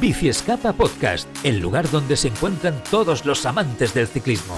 Bici 0.00 0.28
Escapa 0.28 0.72
Podcast, 0.74 1.26
el 1.42 1.58
lugar 1.58 1.90
donde 1.90 2.16
se 2.16 2.28
encuentran 2.28 2.82
todos 2.90 3.24
los 3.24 3.46
amantes 3.46 3.94
del 3.94 4.06
ciclismo. 4.06 4.56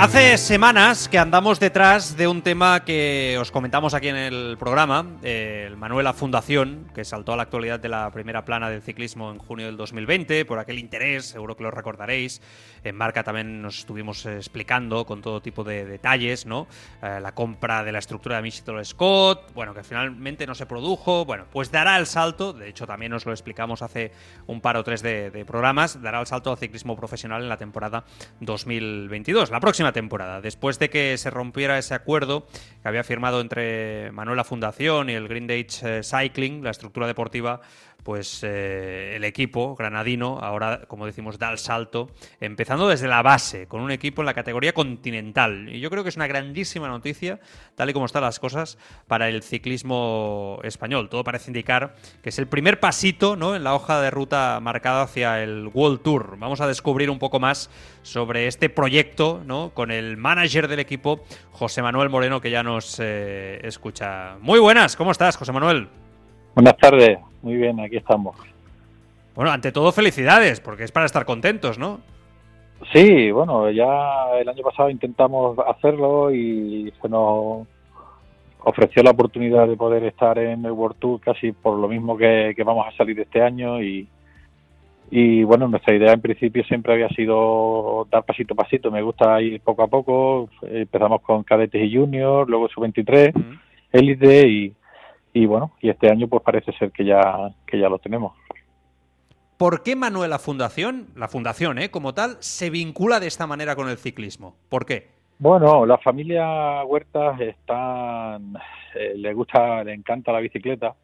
Hace 0.00 0.38
semanas 0.38 1.10
que 1.10 1.18
andamos 1.18 1.60
detrás 1.60 2.16
de 2.16 2.26
un 2.26 2.40
tema 2.40 2.86
que 2.86 3.36
os 3.38 3.50
comentamos 3.50 3.92
aquí 3.92 4.08
en 4.08 4.16
el 4.16 4.56
programa, 4.58 5.04
el 5.22 5.76
Manuela 5.76 6.14
Fundación, 6.14 6.90
que 6.94 7.04
saltó 7.04 7.34
a 7.34 7.36
la 7.36 7.42
actualidad 7.42 7.78
de 7.80 7.90
la 7.90 8.10
primera 8.10 8.46
plana 8.46 8.70
del 8.70 8.80
ciclismo 8.80 9.30
en 9.30 9.36
junio 9.36 9.66
del 9.66 9.76
2020, 9.76 10.46
por 10.46 10.58
aquel 10.58 10.78
interés, 10.78 11.26
seguro 11.26 11.54
que 11.54 11.64
lo 11.64 11.70
recordaréis. 11.70 12.40
En 12.82 12.96
marca 12.96 13.22
también 13.22 13.60
nos 13.60 13.80
estuvimos 13.80 14.24
explicando 14.24 15.04
con 15.04 15.20
todo 15.20 15.42
tipo 15.42 15.64
de 15.64 15.84
detalles, 15.84 16.46
¿no? 16.46 16.66
Eh, 17.02 17.18
la 17.20 17.34
compra 17.34 17.84
de 17.84 17.92
la 17.92 17.98
estructura 17.98 18.36
de 18.36 18.42
Mitchell 18.42 18.82
Scott, 18.86 19.52
bueno, 19.52 19.74
que 19.74 19.84
finalmente 19.84 20.46
no 20.46 20.54
se 20.54 20.64
produjo, 20.64 21.26
bueno, 21.26 21.44
pues 21.52 21.70
dará 21.70 21.98
el 21.98 22.06
salto, 22.06 22.54
de 22.54 22.70
hecho 22.70 22.86
también 22.86 23.12
nos 23.12 23.26
lo 23.26 23.32
explicamos 23.32 23.82
hace 23.82 24.12
un 24.46 24.62
par 24.62 24.78
o 24.78 24.82
tres 24.82 25.02
de, 25.02 25.30
de 25.30 25.44
programas, 25.44 26.00
dará 26.00 26.20
el 26.20 26.26
salto 26.26 26.50
al 26.50 26.56
ciclismo 26.56 26.96
profesional 26.96 27.42
en 27.42 27.50
la 27.50 27.58
temporada 27.58 28.04
2022, 28.40 29.50
la 29.50 29.60
próxima 29.60 29.89
temporada. 29.92 30.40
Después 30.40 30.78
de 30.78 30.90
que 30.90 31.16
se 31.18 31.30
rompiera 31.30 31.78
ese 31.78 31.94
acuerdo 31.94 32.46
que 32.82 32.88
había 32.88 33.04
firmado 33.04 33.40
entre 33.40 34.10
Manuela 34.12 34.44
Fundación 34.44 35.10
y 35.10 35.14
el 35.14 35.28
Green 35.28 35.50
Age 35.50 35.98
eh, 35.98 36.02
Cycling, 36.02 36.62
la 36.62 36.70
estructura 36.70 37.06
deportiva, 37.06 37.60
pues 38.02 38.42
eh, 38.42 39.14
el 39.16 39.24
equipo 39.24 39.74
granadino 39.76 40.38
ahora, 40.40 40.82
como 40.86 41.06
decimos, 41.06 41.38
da 41.38 41.50
el 41.50 41.58
salto, 41.58 42.10
empezando 42.40 42.88
desde 42.88 43.08
la 43.08 43.22
base, 43.22 43.66
con 43.66 43.80
un 43.80 43.90
equipo 43.90 44.22
en 44.22 44.26
la 44.26 44.34
categoría 44.34 44.72
continental. 44.72 45.68
Y 45.68 45.80
yo 45.80 45.90
creo 45.90 46.02
que 46.02 46.08
es 46.08 46.16
una 46.16 46.26
grandísima 46.26 46.88
noticia, 46.88 47.40
tal 47.74 47.90
y 47.90 47.92
como 47.92 48.06
están 48.06 48.22
las 48.22 48.40
cosas, 48.40 48.78
para 49.06 49.28
el 49.28 49.42
ciclismo 49.42 50.60
español. 50.62 51.08
Todo 51.08 51.24
parece 51.24 51.50
indicar 51.50 51.94
que 52.22 52.30
es 52.30 52.38
el 52.38 52.46
primer 52.46 52.80
pasito 52.80 53.36
¿no? 53.36 53.54
en 53.54 53.64
la 53.64 53.74
hoja 53.74 54.00
de 54.00 54.10
ruta 54.10 54.58
marcada 54.60 55.02
hacia 55.02 55.42
el 55.42 55.70
World 55.72 56.02
Tour. 56.02 56.36
Vamos 56.38 56.60
a 56.60 56.66
descubrir 56.66 57.10
un 57.10 57.18
poco 57.18 57.40
más 57.40 57.70
sobre 58.02 58.46
este 58.46 58.68
proyecto 58.68 59.42
¿no? 59.44 59.70
con 59.74 59.90
el 59.90 60.16
manager 60.16 60.68
del 60.68 60.80
equipo, 60.80 61.24
José 61.52 61.82
Manuel 61.82 62.08
Moreno, 62.08 62.40
que 62.40 62.50
ya 62.50 62.62
nos 62.62 62.98
eh, 63.00 63.60
escucha. 63.62 64.36
Muy 64.40 64.58
buenas, 64.58 64.96
¿cómo 64.96 65.10
estás, 65.10 65.36
José 65.36 65.52
Manuel? 65.52 65.88
Buenas 66.54 66.76
tardes, 66.76 67.18
muy 67.42 67.56
bien, 67.56 67.80
aquí 67.80 67.96
estamos. 67.96 68.36
Bueno, 69.34 69.50
ante 69.50 69.72
todo 69.72 69.92
felicidades, 69.92 70.60
porque 70.60 70.84
es 70.84 70.92
para 70.92 71.06
estar 71.06 71.24
contentos, 71.24 71.78
¿no? 71.78 72.00
Sí, 72.92 73.30
bueno, 73.30 73.70
ya 73.70 74.38
el 74.40 74.48
año 74.48 74.62
pasado 74.62 74.90
intentamos 74.90 75.58
hacerlo 75.58 76.34
y 76.34 76.92
se 77.00 77.08
nos 77.08 77.66
ofreció 78.62 79.02
la 79.02 79.10
oportunidad 79.10 79.68
de 79.68 79.76
poder 79.76 80.04
estar 80.04 80.38
en 80.38 80.64
el 80.64 80.72
World 80.72 80.98
Tour 80.98 81.20
casi 81.20 81.52
por 81.52 81.78
lo 81.78 81.88
mismo 81.88 82.16
que, 82.16 82.54
vamos 82.64 82.86
a 82.86 82.96
salir 82.96 83.18
este 83.20 83.42
año 83.42 83.82
y, 83.82 84.08
y 85.10 85.42
bueno, 85.44 85.68
nuestra 85.68 85.94
idea 85.94 86.12
en 86.12 86.20
principio 86.20 86.64
siempre 86.64 86.94
había 86.94 87.08
sido 87.10 88.06
dar 88.10 88.24
pasito 88.24 88.54
a 88.54 88.56
pasito. 88.56 88.90
Me 88.90 89.02
gusta 89.02 89.40
ir 89.40 89.60
poco 89.60 89.82
a 89.82 89.88
poco. 89.88 90.48
Empezamos 90.62 91.20
con 91.22 91.42
cadetes 91.42 91.82
y 91.82 91.96
juniors, 91.96 92.48
luego 92.48 92.68
sub-23, 92.68 93.32
élite 93.92 94.48
y, 94.48 94.74
y 95.32 95.46
bueno, 95.46 95.72
y 95.80 95.90
este 95.90 96.10
año 96.10 96.28
pues 96.28 96.42
parece 96.42 96.72
ser 96.72 96.90
que 96.92 97.04
ya, 97.04 97.50
que 97.66 97.78
ya 97.78 97.88
lo 97.88 97.98
tenemos. 97.98 98.32
¿Por 99.56 99.82
qué 99.82 99.94
Manuela 99.94 100.38
Fundación, 100.38 101.08
la 101.16 101.28
fundación 101.28 101.78
¿eh? 101.78 101.90
como 101.90 102.14
tal, 102.14 102.36
se 102.40 102.70
vincula 102.70 103.20
de 103.20 103.26
esta 103.26 103.46
manera 103.46 103.76
con 103.76 103.88
el 103.88 103.98
ciclismo? 103.98 104.56
¿Por 104.68 104.86
qué? 104.86 105.08
Bueno, 105.38 105.86
la 105.86 105.98
familia 105.98 106.84
Huertas 106.84 107.40
están, 107.40 108.54
eh, 108.94 109.14
le 109.16 109.32
gusta, 109.34 109.84
le 109.84 109.94
encanta 109.94 110.32
la 110.32 110.40
bicicleta, 110.40 110.94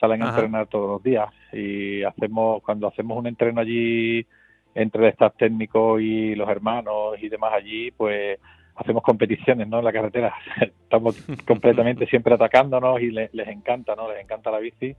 salen 0.00 0.22
a 0.22 0.30
entrenar 0.30 0.66
todos 0.66 0.88
los 0.88 1.02
días 1.02 1.28
y 1.52 2.02
hacemos, 2.02 2.62
cuando 2.62 2.88
hacemos 2.88 3.18
un 3.18 3.26
entreno 3.26 3.60
allí 3.60 4.26
entre 4.74 5.06
el 5.06 5.12
staff 5.12 5.34
técnico 5.36 5.98
y 5.98 6.34
los 6.34 6.48
hermanos 6.48 7.14
y 7.20 7.28
demás 7.28 7.52
allí, 7.54 7.90
pues 7.92 8.38
hacemos 8.76 9.02
competiciones 9.02 9.68
¿no? 9.68 9.78
en 9.78 9.84
la 9.84 9.92
carretera. 9.92 10.34
Estamos 10.60 11.20
completamente 11.46 12.06
siempre 12.10 12.34
atacándonos 12.34 13.00
y 13.00 13.10
les 13.10 13.48
encanta, 13.48 13.94
¿no? 13.96 14.10
Les 14.10 14.22
encanta 14.22 14.50
la 14.50 14.58
bici 14.58 14.94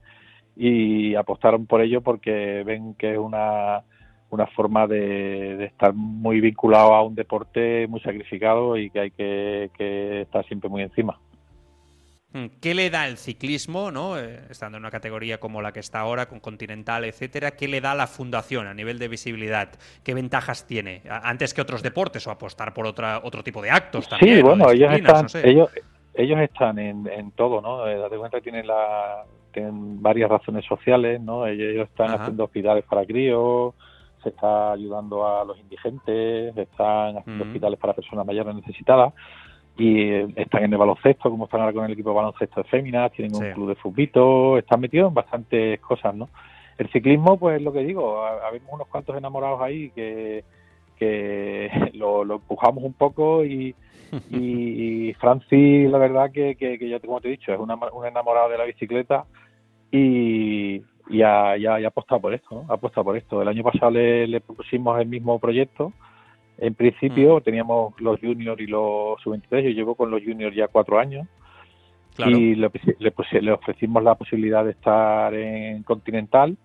y 0.56 1.14
apostaron 1.14 1.66
por 1.66 1.80
ello 1.80 2.00
porque 2.00 2.64
ven 2.66 2.94
que 2.94 3.12
es 3.12 3.18
una, 3.18 3.84
una 4.30 4.46
forma 4.48 4.86
de, 4.86 5.64
estar 5.66 5.94
muy 5.94 6.40
vinculado 6.40 6.94
a 6.94 7.02
un 7.02 7.14
deporte 7.14 7.86
muy 7.86 8.00
sacrificado 8.00 8.76
y 8.76 8.90
que 8.90 9.00
hay 9.00 9.10
que, 9.12 9.70
que 9.78 10.22
estar 10.22 10.44
siempre 10.46 10.68
muy 10.68 10.82
encima. 10.82 11.18
Mm, 12.32 12.46
¿Qué 12.60 12.74
le 12.74 12.90
da 12.90 13.06
el 13.06 13.16
ciclismo, 13.16 13.90
¿no? 13.90 14.18
Eh, 14.18 14.40
estando 14.50 14.76
en 14.76 14.82
una 14.82 14.90
categoría 14.90 15.40
como 15.40 15.62
la 15.62 15.72
que 15.72 15.80
está 15.80 16.00
ahora, 16.00 16.26
con 16.26 16.40
Continental, 16.40 17.04
etcétera? 17.04 17.52
¿Qué 17.52 17.68
le 17.68 17.80
da 17.80 17.94
la 17.94 18.06
fundación 18.06 18.66
a 18.66 18.74
nivel 18.74 18.98
de 18.98 19.08
visibilidad? 19.08 19.70
¿Qué 20.04 20.12
ventajas 20.12 20.66
tiene? 20.66 21.02
Antes 21.08 21.54
que 21.54 21.62
otros 21.62 21.82
deportes 21.82 22.26
o 22.26 22.30
apostar 22.30 22.74
por 22.74 22.86
otra, 22.86 23.20
otro 23.24 23.42
tipo 23.42 23.62
de 23.62 23.70
actos 23.70 24.08
también. 24.08 24.36
Sí, 24.36 24.42
bueno, 24.42 24.70
ellos 24.70 24.92
están, 24.92 25.26
ellos, 25.42 25.70
ellos 26.12 26.38
están 26.40 26.78
en, 26.78 27.30
todo, 27.30 27.62
¿no? 27.62 27.86
Eh, 27.86 27.96
date 27.96 28.18
cuenta 28.18 28.36
que 28.38 28.42
tienen, 28.42 28.66
la, 28.66 29.24
tienen 29.50 30.02
varias 30.02 30.28
razones 30.28 30.66
sociales, 30.66 31.22
¿no? 31.22 31.46
Ellos 31.46 31.88
están 31.88 32.10
haciendo 32.10 32.44
hospitales 32.44 32.84
para 32.84 33.06
críos, 33.06 33.72
se 34.22 34.28
está 34.28 34.72
ayudando 34.72 35.26
a 35.26 35.46
los 35.46 35.58
indigentes, 35.58 36.54
están 36.58 37.16
haciendo 37.16 37.44
hospitales 37.44 37.78
para 37.78 37.94
personas 37.94 38.26
mayores 38.26 38.54
necesitadas 38.54 39.14
y 39.78 40.10
están 40.34 40.64
en 40.64 40.72
el 40.72 40.78
baloncesto, 40.78 41.30
como 41.30 41.44
están 41.44 41.60
ahora 41.60 41.72
con 41.72 41.84
el 41.84 41.92
equipo 41.92 42.10
de 42.10 42.16
baloncesto 42.16 42.62
de 42.62 42.68
féminas, 42.68 43.12
tienen 43.12 43.34
un 43.34 43.52
club 43.52 43.68
de 43.68 43.74
fútbol, 43.76 44.58
están 44.58 44.80
metidos 44.80 45.08
en 45.08 45.14
bastantes 45.14 45.80
cosas, 45.80 46.16
¿no? 46.16 46.28
El 46.76 46.90
ciclismo, 46.90 47.38
pues 47.38 47.62
lo 47.62 47.72
que 47.72 47.84
digo, 47.84 48.24
habemos 48.24 48.72
unos 48.72 48.88
cuantos 48.88 49.16
enamorados 49.16 49.60
ahí 49.62 49.90
que, 49.90 50.44
que 50.96 51.70
lo, 51.94 52.22
empujamos 52.22 52.82
un 52.82 52.92
poco 52.92 53.44
y, 53.44 53.74
y, 54.30 55.14
Francis, 55.14 55.88
la 55.88 55.98
verdad 55.98 56.32
que, 56.32 56.56
que, 56.56 56.76
que 56.76 57.00
como 57.00 57.20
te 57.20 57.28
he 57.28 57.32
dicho, 57.32 57.52
es 57.52 57.60
una, 57.60 57.76
un 57.76 58.04
enamorado 58.04 58.48
de 58.48 58.58
la 58.58 58.64
bicicleta 58.64 59.26
y, 59.92 60.82
y 61.08 61.22
ha, 61.22 61.52
ha 61.52 61.86
apostado 61.86 62.20
por 62.20 62.34
esto, 62.34 62.48
¿no? 62.52 62.66
Ha 62.68 62.74
apostado 62.74 63.04
por 63.04 63.16
esto. 63.16 63.42
El 63.42 63.48
año 63.48 63.62
pasado 63.62 63.92
le, 63.92 64.26
le 64.26 64.40
propusimos 64.40 65.00
el 65.00 65.06
mismo 65.06 65.38
proyecto 65.38 65.92
en 66.58 66.74
principio 66.74 67.38
mm. 67.38 67.42
teníamos 67.42 68.00
los 68.00 68.20
juniors 68.20 68.60
y 68.60 68.66
los 68.66 69.20
sub-23, 69.22 69.62
yo 69.62 69.70
llevo 69.70 69.94
con 69.94 70.10
los 70.10 70.22
juniors 70.22 70.54
ya 70.54 70.68
cuatro 70.68 70.98
años 70.98 71.26
y 72.18 72.56
le, 72.56 72.70
le, 72.98 73.52
ofrecimos 73.52 74.02
la 74.02 74.16
posibilidad 74.16 74.64
de 74.64 74.72
estar 74.72 75.32
en 75.34 75.84
Continental 75.84 76.56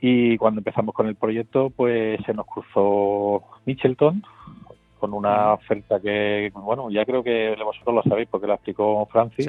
y 0.00 0.36
cuando 0.38 0.58
empezamos 0.58 0.92
con 0.92 1.06
el 1.06 1.14
proyecto 1.14 1.70
pues 1.70 2.20
se 2.26 2.34
nos 2.34 2.46
cruzó 2.46 3.44
Michelton 3.64 4.24
con 4.98 5.14
una 5.14 5.50
mm. 5.50 5.52
oferta 5.52 6.00
que, 6.00 6.50
bueno, 6.52 6.90
ya 6.90 7.04
creo 7.04 7.22
que 7.22 7.54
vosotros 7.64 7.94
lo 7.94 8.02
sabéis 8.02 8.28
porque 8.28 8.48
la 8.48 8.54
explicó 8.54 9.06
Francis. 9.06 9.48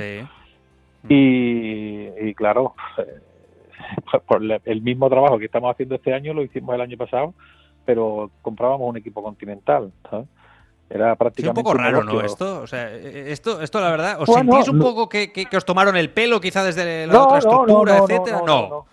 Y, 1.08 2.08
y, 2.22 2.34
claro, 2.36 2.76
por 4.28 4.44
el 4.44 4.82
mismo 4.82 5.10
trabajo 5.10 5.40
que 5.40 5.46
estamos 5.46 5.72
haciendo 5.72 5.96
este 5.96 6.14
año 6.14 6.34
lo 6.34 6.44
hicimos 6.44 6.76
el 6.76 6.82
año 6.82 6.98
pasado 6.98 7.34
pero 7.90 8.30
comprábamos 8.44 8.88
un 8.88 8.98
equipo 8.98 9.24
continental, 9.24 9.92
Era 10.88 11.16
prácticamente. 11.16 11.60
un 11.60 11.64
poco 11.64 11.76
raro, 11.76 12.04
¿no? 12.04 12.22
Esto, 12.22 12.62
o 12.62 12.68
sea, 12.68 12.94
esto, 12.94 13.64
esto 13.64 13.82
la 13.82 13.90
verdad, 13.90 14.22
¿os 14.22 14.30
sentís 14.30 14.68
un 14.68 14.78
poco 14.78 15.10
que, 15.10 15.34
que, 15.34 15.58
os 15.58 15.66
tomaron 15.66 15.98
el 15.98 16.12
pelo 16.12 16.40
quizá 16.40 16.64
desde 16.64 17.08
la 17.08 17.24
otra 17.24 17.40
estructura, 17.40 17.98
etcétera? 17.98 18.44
No 18.46 18.86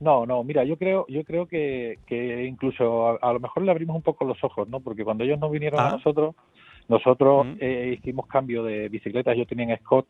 no, 0.00 0.26
no. 0.26 0.42
mira, 0.42 0.64
yo 0.64 0.76
creo, 0.76 1.06
yo 1.08 1.22
creo 1.22 1.46
que, 1.46 2.00
que 2.06 2.44
incluso 2.44 3.22
a, 3.22 3.32
lo 3.32 3.38
mejor 3.38 3.62
le 3.62 3.70
abrimos 3.70 3.94
un 3.94 4.02
poco 4.02 4.24
los 4.24 4.42
ojos, 4.42 4.68
¿no? 4.68 4.80
Porque 4.80 5.04
cuando 5.04 5.22
ellos 5.22 5.38
no 5.38 5.48
vinieron 5.48 5.78
a 5.78 5.90
ah. 5.90 5.92
nosotros, 5.92 6.34
nosotros 6.88 7.46
eh, 7.60 7.96
hicimos 7.96 8.26
cambio 8.26 8.64
de 8.64 8.88
bicicletas, 8.88 9.36
yo 9.36 9.46
tenía 9.46 9.66
en 9.66 9.78
Scott 9.78 10.08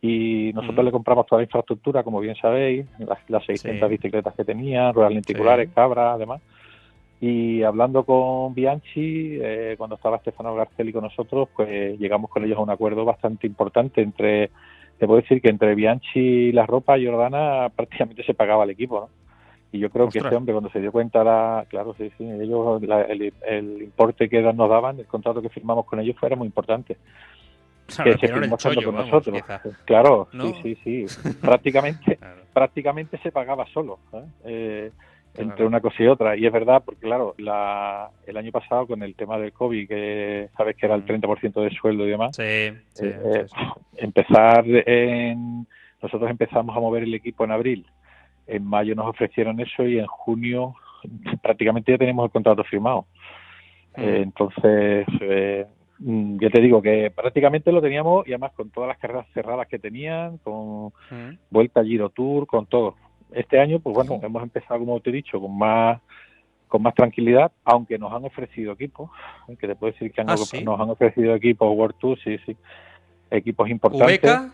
y 0.00 0.52
nosotros 0.54 0.84
le 0.84 0.92
compramos 0.92 1.26
toda 1.26 1.40
la 1.40 1.46
infraestructura, 1.46 2.04
como 2.04 2.20
bien 2.20 2.36
sabéis, 2.36 2.86
las, 3.26 3.44
600 3.44 3.90
bicicletas 3.90 4.34
que 4.36 4.44
tenía, 4.44 4.92
ruedas 4.92 5.12
lenticulares, 5.12 5.68
cabras, 5.74 6.14
además. 6.14 6.40
Y 7.20 7.62
hablando 7.62 8.04
con 8.04 8.54
Bianchi, 8.54 9.38
eh, 9.40 9.74
cuando 9.78 9.96
estaba 9.96 10.18
Stefano 10.18 10.54
Garcelli 10.54 10.92
con 10.92 11.04
nosotros, 11.04 11.48
pues 11.56 11.98
llegamos 11.98 12.30
con 12.30 12.44
ellos 12.44 12.58
a 12.58 12.62
un 12.62 12.70
acuerdo 12.70 13.04
bastante 13.04 13.46
importante 13.46 14.02
entre, 14.02 14.50
te 14.98 15.06
puedo 15.06 15.20
decir 15.22 15.40
que 15.40 15.48
entre 15.48 15.74
Bianchi 15.74 16.20
y 16.20 16.52
la 16.52 16.66
ropa 16.66 16.96
Jordana 17.02 17.68
prácticamente 17.74 18.22
se 18.24 18.34
pagaba 18.34 18.64
el 18.64 18.70
equipo, 18.70 19.00
¿no? 19.00 19.26
Y 19.72 19.80
yo 19.80 19.90
creo 19.90 20.08
que 20.08 20.18
este 20.18 20.34
hombre 20.34 20.54
cuando 20.54 20.70
se 20.70 20.80
dio 20.80 20.92
cuenta, 20.92 21.24
la, 21.24 21.66
claro, 21.68 21.94
sí, 21.98 22.10
sí, 22.16 22.24
ellos, 22.24 22.80
el, 22.82 23.82
importe 23.82 24.28
que 24.28 24.40
nos 24.40 24.70
daban, 24.70 25.00
el 25.00 25.06
contrato 25.06 25.42
que 25.42 25.48
firmamos 25.48 25.84
con 25.86 25.98
ellos 25.98 26.16
fue 26.18 26.28
era 26.28 26.36
muy 26.36 26.46
importante. 26.46 26.96
que 27.86 28.16
se 28.16 28.28
firmó 28.28 28.56
con 28.56 28.94
nosotros. 28.94 29.42
Claro, 29.84 30.28
sí, 30.30 30.76
sí, 30.84 31.06
sí. 31.06 31.30
prácticamente, 31.42 32.18
prácticamente 32.54 33.18
se 33.18 33.32
pagaba 33.32 33.66
solo. 33.66 33.98
¿eh? 34.44 34.92
Entre 35.38 35.66
una 35.66 35.80
cosa 35.80 36.02
y 36.02 36.06
otra. 36.06 36.36
Y 36.36 36.46
es 36.46 36.52
verdad, 36.52 36.82
porque 36.84 37.02
claro, 37.02 37.34
la, 37.38 38.10
el 38.26 38.36
año 38.36 38.52
pasado 38.52 38.86
con 38.86 39.02
el 39.02 39.14
tema 39.14 39.38
del 39.38 39.52
COVID, 39.52 39.88
que 39.88 40.48
sabes 40.56 40.76
que 40.76 40.86
era 40.86 40.94
el 40.94 41.04
30% 41.04 41.62
de 41.62 41.70
sueldo 41.70 42.06
y 42.06 42.10
demás, 42.10 42.38
eh, 42.38 42.74
empezar 43.96 44.64
en... 44.66 45.66
Nosotros 46.02 46.30
empezamos 46.30 46.76
a 46.76 46.80
mover 46.80 47.04
el 47.04 47.14
equipo 47.14 47.44
en 47.44 47.50
abril, 47.50 47.86
en 48.46 48.64
mayo 48.64 48.94
nos 48.94 49.06
ofrecieron 49.06 49.58
eso 49.60 49.84
y 49.84 49.98
en 49.98 50.06
junio 50.06 50.74
prácticamente 51.42 51.92
ya 51.92 51.98
tenemos 51.98 52.24
el 52.26 52.30
contrato 52.30 52.64
firmado. 52.64 53.06
Eh, 53.96 54.20
entonces, 54.22 55.06
eh, 55.20 55.66
mm, 55.98 56.38
ya 56.38 56.50
te 56.50 56.60
digo 56.60 56.82
que 56.82 57.10
prácticamente 57.10 57.72
lo 57.72 57.80
teníamos 57.80 58.28
y 58.28 58.32
además 58.32 58.52
con 58.52 58.70
todas 58.70 58.88
las 58.88 58.98
carreras 58.98 59.26
cerradas 59.32 59.66
que 59.68 59.78
tenían, 59.78 60.36
con 60.38 60.92
vuelta 61.50 61.82
Giro 61.82 62.10
Tour, 62.10 62.46
con 62.46 62.66
todo 62.66 62.94
este 63.32 63.58
año, 63.58 63.80
pues 63.80 63.94
bueno, 63.94 64.20
hemos 64.22 64.42
empezado, 64.42 64.80
como 64.80 65.00
te 65.00 65.10
he 65.10 65.12
dicho, 65.12 65.40
con 65.40 65.56
más 65.56 66.00
con 66.68 66.82
más 66.82 66.94
tranquilidad, 66.94 67.52
aunque 67.64 67.96
nos 67.96 68.12
han 68.12 68.24
ofrecido 68.24 68.72
equipos, 68.72 69.10
¿eh? 69.48 69.56
que 69.56 69.68
te 69.68 69.76
puedo 69.76 69.92
decir 69.92 70.10
que 70.12 70.22
¿Ah, 70.22 70.24
nos 70.24 70.80
han 70.80 70.90
ofrecido 70.90 71.34
equipos 71.34 71.76
World 71.76 71.96
Tour, 71.98 72.18
sí, 72.22 72.38
sí, 72.44 72.56
equipos 73.30 73.68
importantes. 73.70 74.30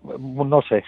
No 0.00 0.62
sé, 0.62 0.84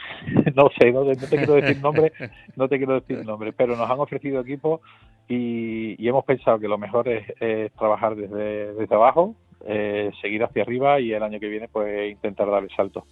no 0.55 0.71
sé, 0.79 0.93
no, 0.93 1.05
te 1.05 1.37
quiero 1.37 1.55
decir 1.55 1.83
nombre, 1.83 2.13
no 2.55 2.69
te 2.69 2.79
quiero 2.79 3.01
decir 3.01 3.25
nombre, 3.25 3.53
pero 3.53 3.75
nos 3.75 3.91
han 3.91 3.99
ofrecido 3.99 4.41
equipos 4.41 4.81
y, 5.29 6.07
hemos 6.07 6.25
pensado 6.25 6.61
que 6.61 6.69
lo 6.69 6.79
mejor 6.79 7.09
es, 7.09 7.73
trabajar 7.73 8.15
desde, 8.15 8.73
desde 8.75 8.95
abajo, 8.95 9.35
eh, 9.67 10.13
seguir 10.23 10.45
hacia 10.45 10.63
arriba 10.63 11.01
y 11.01 11.13
el 11.13 11.25
año 11.25 11.41
que 11.41 11.49
viene 11.49 11.67
pues 11.67 12.09
intentar 12.09 12.49
dar 12.49 12.63
el 12.63 12.71
salto. 12.71 13.05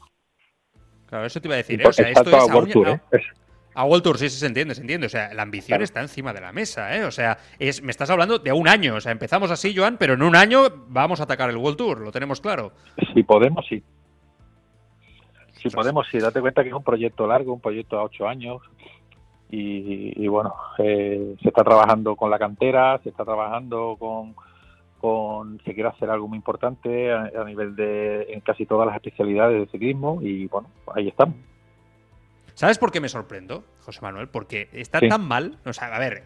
Claro, 1.06 1.26
eso 1.26 1.40
te 1.40 1.48
iba 1.48 1.54
a 1.54 1.58
decir. 1.58 1.82
¿eh? 1.82 1.86
O 1.88 1.92
sea, 1.92 2.08
esto 2.08 2.30
es 2.30 2.54
World 2.54 2.72
Tour, 2.72 2.88
¿eh? 2.88 3.00
A 3.74 3.84
World 3.84 4.02
Tour, 4.02 4.18
sí, 4.18 4.28
se 4.28 4.46
entiende, 4.46 4.74
se 4.74 4.80
entiende. 4.80 5.06
O 5.06 5.10
sea, 5.10 5.32
la 5.34 5.42
ambición 5.42 5.82
está 5.82 6.00
encima 6.00 6.32
de 6.32 6.40
la 6.40 6.52
mesa, 6.52 6.96
¿eh? 6.96 7.04
O 7.04 7.10
sea, 7.10 7.38
es, 7.58 7.82
me 7.82 7.90
estás 7.90 8.10
hablando 8.10 8.38
de 8.38 8.52
un 8.52 8.66
año. 8.66 8.96
O 8.96 9.00
sea, 9.00 9.12
empezamos 9.12 9.50
así, 9.50 9.74
Joan, 9.76 9.98
pero 9.98 10.14
en 10.14 10.22
un 10.22 10.34
año 10.34 10.62
vamos 10.88 11.20
a 11.20 11.24
atacar 11.24 11.50
el 11.50 11.56
World 11.56 11.76
Tour, 11.76 12.00
lo 12.00 12.10
tenemos 12.10 12.40
claro. 12.40 12.72
Si 13.14 13.22
podemos, 13.22 13.64
sí. 13.68 13.82
Si 15.62 15.68
podemos, 15.70 16.06
sí. 16.10 16.18
Date 16.18 16.40
cuenta 16.40 16.62
que 16.62 16.70
es 16.70 16.74
un 16.74 16.82
proyecto 16.82 17.26
largo, 17.26 17.52
un 17.52 17.60
proyecto 17.60 17.98
a 17.98 18.04
ocho 18.04 18.26
años. 18.26 18.62
Y, 19.50 20.26
bueno, 20.28 20.54
eh, 20.78 21.34
se 21.40 21.48
está 21.48 21.64
trabajando 21.64 22.16
con 22.16 22.30
la 22.30 22.38
cantera, 22.38 23.00
se 23.02 23.08
está 23.08 23.24
trabajando 23.24 23.96
con, 23.98 24.34
con 25.00 25.58
se 25.64 25.72
quiere 25.72 25.88
hacer 25.88 26.10
algo 26.10 26.28
muy 26.28 26.36
importante 26.36 27.10
a, 27.10 27.30
a 27.34 27.44
nivel 27.44 27.74
de 27.74 28.24
en 28.30 28.40
casi 28.40 28.66
todas 28.66 28.86
las 28.86 28.96
especialidades 28.96 29.60
de 29.60 29.66
ciclismo 29.72 30.20
y 30.20 30.48
bueno, 30.48 30.68
ahí 30.94 31.08
estamos. 31.08 31.36
¿Sabes 32.58 32.76
por 32.76 32.90
qué 32.90 33.00
me 33.00 33.08
sorprendo, 33.08 33.64
José 33.82 34.00
Manuel? 34.02 34.30
Porque 34.30 34.68
está 34.72 34.98
tan 34.98 35.24
mal, 35.24 35.60
o 35.64 35.72
sea, 35.72 35.94
a 35.94 35.98
ver, 36.00 36.24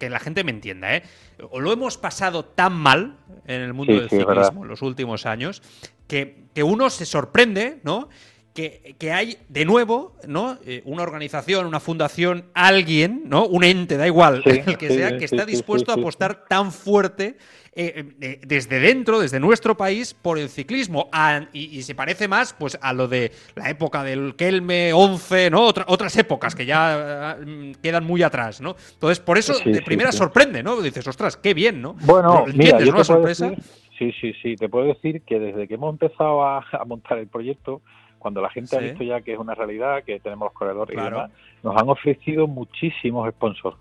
que 0.00 0.10
la 0.10 0.18
gente 0.18 0.42
me 0.42 0.50
entienda, 0.50 0.96
¿eh? 0.96 1.04
O 1.48 1.60
lo 1.60 1.72
hemos 1.72 1.96
pasado 1.96 2.44
tan 2.44 2.72
mal 2.72 3.18
en 3.46 3.60
el 3.60 3.72
mundo 3.72 3.92
del 3.92 4.10
ciclismo 4.10 4.64
en 4.64 4.68
los 4.68 4.82
últimos 4.82 5.26
años 5.26 5.62
que, 6.08 6.46
que 6.54 6.64
uno 6.64 6.90
se 6.90 7.06
sorprende, 7.06 7.78
¿no? 7.84 8.08
Que, 8.54 8.94
que, 9.00 9.10
hay 9.10 9.36
de 9.48 9.64
nuevo, 9.64 10.14
¿no? 10.28 10.58
Eh, 10.64 10.80
una 10.84 11.02
organización, 11.02 11.66
una 11.66 11.80
fundación, 11.80 12.44
alguien, 12.54 13.22
¿no? 13.26 13.46
Un 13.46 13.64
ente, 13.64 13.96
da 13.96 14.06
igual, 14.06 14.42
el 14.44 14.78
que 14.78 14.88
sea, 14.90 15.18
que 15.18 15.24
está 15.24 15.44
dispuesto 15.44 15.90
a 15.90 15.96
apostar 15.96 16.44
tan 16.46 16.70
fuerte 16.70 17.36
eh, 17.76 18.14
eh, 18.20 18.40
desde 18.46 18.78
dentro, 18.78 19.18
desde 19.18 19.40
nuestro 19.40 19.76
país, 19.76 20.14
por 20.14 20.38
el 20.38 20.48
ciclismo. 20.48 21.10
y, 21.52 21.82
se 21.82 21.96
parece 21.96 22.28
más 22.28 22.54
pues, 22.56 22.78
a 22.80 22.92
lo 22.92 23.08
de 23.08 23.32
la 23.56 23.68
época 23.68 24.04
del 24.04 24.36
Kelme 24.36 24.92
11, 24.92 25.50
¿no? 25.50 25.66
otras 25.66 26.16
épocas 26.16 26.54
que 26.54 26.66
ya 26.66 27.36
mm, 27.44 27.72
quedan 27.82 28.04
muy 28.04 28.22
atrás, 28.22 28.60
¿no? 28.60 28.76
Entonces, 28.92 29.18
por 29.18 29.38
eso 29.38 29.54
de 29.64 29.82
primera 29.82 30.12
sorprende, 30.12 30.62
¿no? 30.62 30.80
Dices, 30.80 31.06
ostras, 31.08 31.36
qué 31.36 31.52
bien, 31.52 31.82
¿no? 31.82 31.94
Bueno, 32.02 32.44
mira, 32.54 32.78
yo 32.78 32.92
una 32.92 33.02
sorpresa? 33.02 33.52
sí, 33.98 34.12
sí, 34.20 34.32
sí. 34.40 34.54
Te 34.54 34.68
puedo 34.68 34.86
decir 34.86 35.22
que 35.22 35.40
desde 35.40 35.66
que 35.66 35.74
hemos 35.74 35.92
empezado 35.92 36.44
a, 36.44 36.64
montar 36.86 37.18
el 37.18 37.26
proyecto, 37.26 37.82
cuando 38.24 38.40
la 38.40 38.48
gente 38.48 38.74
ha 38.74 38.80
visto 38.80 39.04
ya 39.04 39.20
que 39.20 39.34
es 39.34 39.38
una 39.38 39.54
realidad, 39.54 40.02
que 40.02 40.18
tenemos 40.18 40.46
los 40.46 40.54
corredores 40.54 40.96
y 40.96 40.98
demás, 40.98 41.30
nos 41.62 41.76
han 41.76 41.90
ofrecido 41.90 42.46
muchísimos 42.46 43.30
sponsors. 43.34 43.76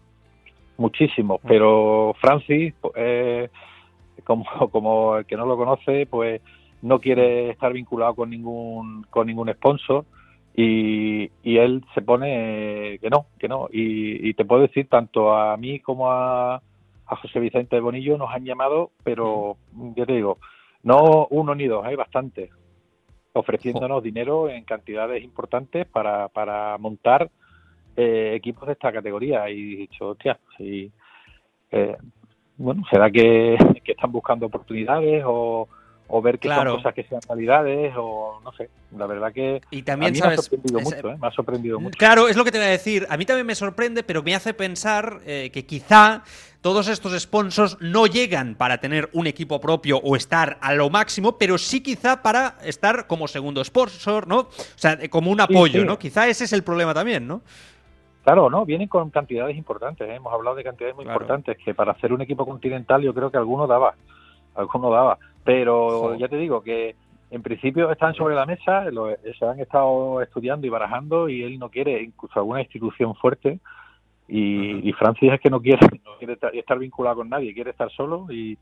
Muchísimos. 0.75 1.41
Mm. 1.41 1.47
Pero 1.47 2.13
Francis, 2.19 2.73
eh, 2.93 3.47
como, 4.25 4.43
como 4.69 5.15
el 5.15 5.25
que 5.25 5.37
no 5.37 5.45
lo 5.45 5.55
conoce, 5.55 6.07
pues 6.07 6.41
no 6.81 6.99
quiere 6.99 7.51
estar 7.51 7.71
vinculado 7.71 8.15
con 8.15 8.31
ningún, 8.31 9.03
con 9.09 9.27
ningún 9.27 9.49
sponsor 9.53 10.03
y, 10.53 11.31
y 11.41 11.57
él 11.57 11.81
se 11.93 12.01
pone 12.01 12.99
que 12.99 13.09
no, 13.09 13.27
que 13.39 13.47
no. 13.47 13.69
Y, 13.71 14.33
te 14.33 14.43
puedo 14.43 14.63
decir, 14.63 14.89
tanto 14.89 15.33
a 15.33 15.55
mí 15.55 15.79
como 15.79 16.11
a, 16.11 16.55
a 16.55 17.15
José 17.15 17.39
Vicente 17.39 17.79
Bonillo 17.79 18.17
nos 18.17 18.29
han 18.29 18.43
llamado, 18.43 18.91
pero 19.05 19.55
ya 19.95 20.05
te 20.05 20.11
digo, 20.11 20.37
no 20.83 21.27
uno 21.29 21.55
ni 21.55 21.65
dos, 21.65 21.85
hay 21.85 21.95
bastantes, 21.95 22.49
ofreciéndonos 23.33 24.03
dinero 24.03 24.47
en 24.47 24.63
cantidades 24.63 25.23
importantes 25.23 25.85
para, 25.87 26.29
para 26.29 26.77
montar 26.77 27.29
eh, 27.95 28.33
equipos 28.35 28.67
de 28.67 28.73
esta 28.73 28.91
categoría. 28.91 29.49
Y 29.49 29.73
he 29.73 29.77
dicho, 29.77 30.09
hostia, 30.09 30.39
si, 30.57 30.91
eh, 31.71 31.97
bueno, 32.57 32.83
será 32.89 33.09
que, 33.11 33.55
están 33.85 34.11
buscando 34.11 34.45
oportunidades 34.45 35.23
o, 35.25 35.67
ver 36.21 36.39
que 36.39 36.49
son 36.49 36.65
cosas 36.67 36.93
que 36.93 37.03
sean 37.03 37.21
calidades 37.21 37.93
o 37.97 38.39
no 38.43 38.51
sé. 38.53 38.69
La 38.95 39.07
verdad 39.07 39.31
que 39.33 39.61
y 39.71 39.83
también, 39.83 40.15
a 40.23 40.27
me 40.27 40.33
ha 40.33 40.37
sorprendido 40.37 40.79
mucho, 40.79 41.09
¿eh? 41.09 41.17
Me 41.19 41.27
ha 41.27 41.31
sorprendido 41.31 41.79
mucho. 41.79 41.97
Claro, 41.97 42.27
es 42.27 42.37
lo 42.37 42.43
que 42.43 42.51
te 42.51 42.57
voy 42.57 42.67
a 42.67 42.71
decir. 42.71 43.07
A 43.09 43.17
mí 43.17 43.25
también 43.25 43.47
me 43.47 43.55
sorprende, 43.55 44.03
pero 44.03 44.21
me 44.21 44.35
hace 44.35 44.53
pensar 44.53 45.21
eh, 45.25 45.49
que 45.51 45.65
quizá 45.65 46.23
todos 46.61 46.87
estos 46.87 47.19
sponsors 47.19 47.77
no 47.81 48.07
llegan 48.07 48.55
para 48.55 48.77
tener 48.77 49.09
un 49.13 49.27
equipo 49.27 49.59
propio 49.59 49.97
o 49.97 50.15
estar 50.15 50.57
a 50.61 50.73
lo 50.73 50.89
máximo, 50.89 51.37
pero 51.37 51.57
sí 51.57 51.83
quizá 51.83 52.21
para 52.21 52.55
estar 52.63 53.05
como 53.07 53.27
segundo 53.27 53.63
sponsor, 53.63 54.27
¿no? 54.27 54.39
O 54.39 54.49
sea, 54.75 54.97
como 55.09 55.29
un 55.29 55.41
apoyo, 55.41 55.83
¿no? 55.83 55.99
Quizá 55.99 56.27
ese 56.27 56.45
es 56.45 56.53
el 56.53 56.63
problema 56.63 56.93
también, 56.93 57.27
¿no? 57.27 57.41
Claro, 58.23 58.49
no, 58.49 58.65
vienen 58.65 58.87
con 58.87 59.09
cantidades 59.09 59.57
importantes, 59.57 60.07
¿eh? 60.07 60.15
hemos 60.15 60.31
hablado 60.31 60.55
de 60.55 60.63
cantidades 60.63 60.95
muy 60.95 61.03
importantes, 61.03 61.57
que 61.57 61.73
para 61.73 61.91
hacer 61.91 62.13
un 62.13 62.21
equipo 62.21 62.45
continental 62.45 63.01
yo 63.01 63.13
creo 63.13 63.29
que 63.29 63.37
alguno 63.37 63.67
daba, 63.67 63.95
alguno 64.55 64.89
daba, 64.89 65.19
pero 65.43 66.15
ya 66.15 66.27
te 66.27 66.37
digo 66.37 66.61
que 66.61 66.95
en 67.31 67.41
principio 67.41 67.91
están 67.91 68.13
sobre 68.13 68.35
la 68.35 68.45
mesa, 68.45 68.85
se 69.37 69.45
han 69.45 69.59
estado 69.59 70.21
estudiando 70.21 70.67
y 70.67 70.69
barajando 70.69 71.29
y 71.29 71.43
él 71.43 71.57
no 71.57 71.69
quiere 71.69 72.01
incluso 72.03 72.39
alguna 72.39 72.61
institución 72.61 73.15
fuerte 73.15 73.59
y, 74.27 74.91
Francis 74.93 75.33
es 75.33 75.41
que 75.41 75.49
no 75.49 75.61
quiere, 75.61 75.79
no 76.05 76.17
quiere 76.17 76.37
estar 76.53 76.79
vinculado 76.79 77.17
con 77.17 77.29
nadie, 77.29 77.53
quiere 77.53 77.71
estar 77.71 77.91
solo 77.91 78.27
y, 78.29 78.57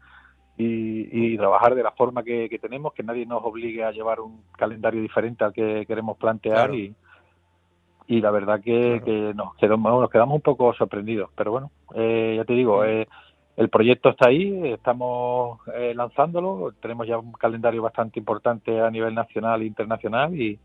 y, 0.57 1.37
trabajar 1.37 1.75
de 1.75 1.83
la 1.83 1.91
forma 1.91 2.23
que, 2.23 2.59
tenemos, 2.61 2.93
que 2.93 3.03
nadie 3.03 3.25
nos 3.25 3.43
obligue 3.43 3.83
a 3.83 3.91
llevar 3.91 4.19
un 4.19 4.41
calendario 4.57 5.01
diferente 5.01 5.43
al 5.43 5.53
que 5.53 5.85
queremos 5.85 6.17
plantear 6.17 6.73
y 6.73 6.95
y 8.11 8.19
la 8.19 8.29
verdad 8.29 8.59
que, 8.59 9.31
nos, 9.33 9.55
quedamos, 9.55 10.01
nos 10.01 10.09
quedamos 10.09 10.35
un 10.35 10.41
poco 10.41 10.73
sorprendidos. 10.73 11.29
Pero 11.33 11.51
bueno, 11.51 11.71
eh, 11.95 12.33
ya 12.35 12.43
te 12.43 12.53
digo, 12.53 12.83
eh, 12.83 13.07
el 13.61 13.69
proyecto 13.69 14.09
está 14.09 14.29
ahí, 14.29 14.73
estamos 14.73 15.59
eh, 15.75 15.93
lanzándolo, 15.95 16.73
tenemos 16.81 17.07
ya 17.07 17.19
un 17.19 17.31
calendario 17.33 17.83
bastante 17.83 18.17
importante 18.17 18.81
a 18.81 18.89
nivel 18.89 19.13
nacional 19.13 19.61
e 19.61 19.65
internacional 19.65 20.33
y 20.33 20.57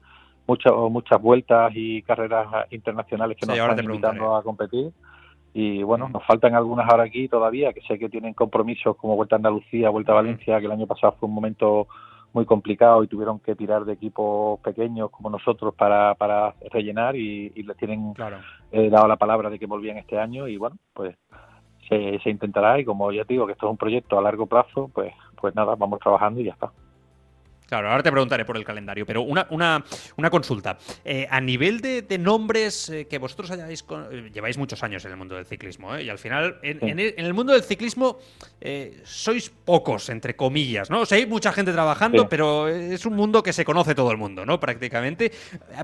muchas 0.46 0.72
muchas 0.90 1.20
vueltas 1.20 1.72
y 1.74 2.00
carreras 2.02 2.46
internacionales 2.70 3.36
que 3.38 3.44
nos 3.44 3.58
están 3.58 3.84
invitando 3.84 4.34
a 4.34 4.42
competir. 4.42 4.92
Y 5.52 5.82
bueno, 5.82 6.08
mm. 6.08 6.12
nos 6.12 6.24
faltan 6.24 6.54
algunas 6.54 6.88
ahora 6.88 7.04
aquí 7.04 7.28
todavía, 7.28 7.74
que 7.74 7.82
sé 7.82 7.98
que 7.98 8.08
tienen 8.08 8.32
compromisos 8.32 8.96
como 8.96 9.14
Vuelta 9.14 9.36
a 9.36 9.38
Andalucía, 9.38 9.90
Vuelta 9.90 10.12
a 10.12 10.14
mm. 10.14 10.24
Valencia, 10.24 10.58
que 10.58 10.66
el 10.66 10.72
año 10.72 10.86
pasado 10.86 11.16
fue 11.20 11.28
un 11.28 11.34
momento 11.34 11.88
muy 12.32 12.46
complicado 12.46 13.04
y 13.04 13.08
tuvieron 13.08 13.40
que 13.40 13.54
tirar 13.54 13.84
de 13.84 13.92
equipos 13.92 14.58
pequeños 14.60 15.10
como 15.10 15.28
nosotros 15.28 15.74
para, 15.74 16.14
para 16.14 16.54
rellenar 16.72 17.14
y, 17.14 17.52
y 17.54 17.62
les 17.62 17.76
tienen 17.76 18.14
eh, 18.72 18.88
dado 18.88 19.06
la 19.06 19.16
palabra 19.16 19.50
de 19.50 19.58
que 19.58 19.66
volvían 19.66 19.98
este 19.98 20.18
año 20.18 20.48
y 20.48 20.56
bueno, 20.56 20.76
pues 20.94 21.14
se, 21.88 22.18
se 22.20 22.30
intentará 22.30 22.78
y 22.78 22.84
como 22.84 23.12
ya 23.12 23.24
digo 23.24 23.46
que 23.46 23.52
esto 23.52 23.66
es 23.66 23.70
un 23.70 23.76
proyecto 23.76 24.18
a 24.18 24.22
largo 24.22 24.46
plazo, 24.46 24.90
pues, 24.92 25.12
pues 25.40 25.54
nada, 25.54 25.74
vamos 25.74 26.00
trabajando 26.00 26.40
y 26.40 26.44
ya 26.44 26.52
está. 26.52 26.72
Claro, 27.66 27.90
ahora 27.90 28.02
te 28.02 28.12
preguntaré 28.12 28.44
por 28.44 28.56
el 28.56 28.64
calendario, 28.64 29.04
pero 29.04 29.22
una, 29.22 29.46
una, 29.50 29.84
una 30.16 30.30
consulta. 30.30 30.78
Eh, 31.04 31.26
a 31.28 31.40
nivel 31.40 31.80
de, 31.80 32.18
nombres 32.18 32.88
eh, 32.88 33.06
que 33.06 33.18
vosotros 33.18 33.50
hayáis 33.50 33.84
eh, 34.10 34.30
lleváis 34.32 34.56
muchos 34.56 34.82
años 34.82 35.04
en 35.04 35.10
el 35.10 35.16
mundo 35.16 35.34
del 35.34 35.46
ciclismo, 35.46 35.98
y 35.98 36.08
al 36.08 36.18
final, 36.18 36.58
en, 36.62 36.98
el, 36.98 37.34
mundo 37.34 37.52
del 37.52 37.62
ciclismo 37.62 38.18
sois 39.04 39.50
pocos, 39.50 40.08
entre 40.08 40.36
comillas, 40.36 40.90
¿no? 40.90 41.00
O 41.00 41.06
sea, 41.06 41.18
hay 41.18 41.26
mucha 41.26 41.52
gente 41.52 41.72
trabajando, 41.72 42.28
pero 42.28 42.68
es 42.68 43.04
un 43.04 43.14
mundo 43.14 43.42
que 43.42 43.52
se 43.52 43.64
conoce 43.64 43.94
todo 43.94 44.10
el 44.10 44.16
mundo, 44.16 44.46
¿no? 44.46 44.60
Prácticamente. 44.60 45.32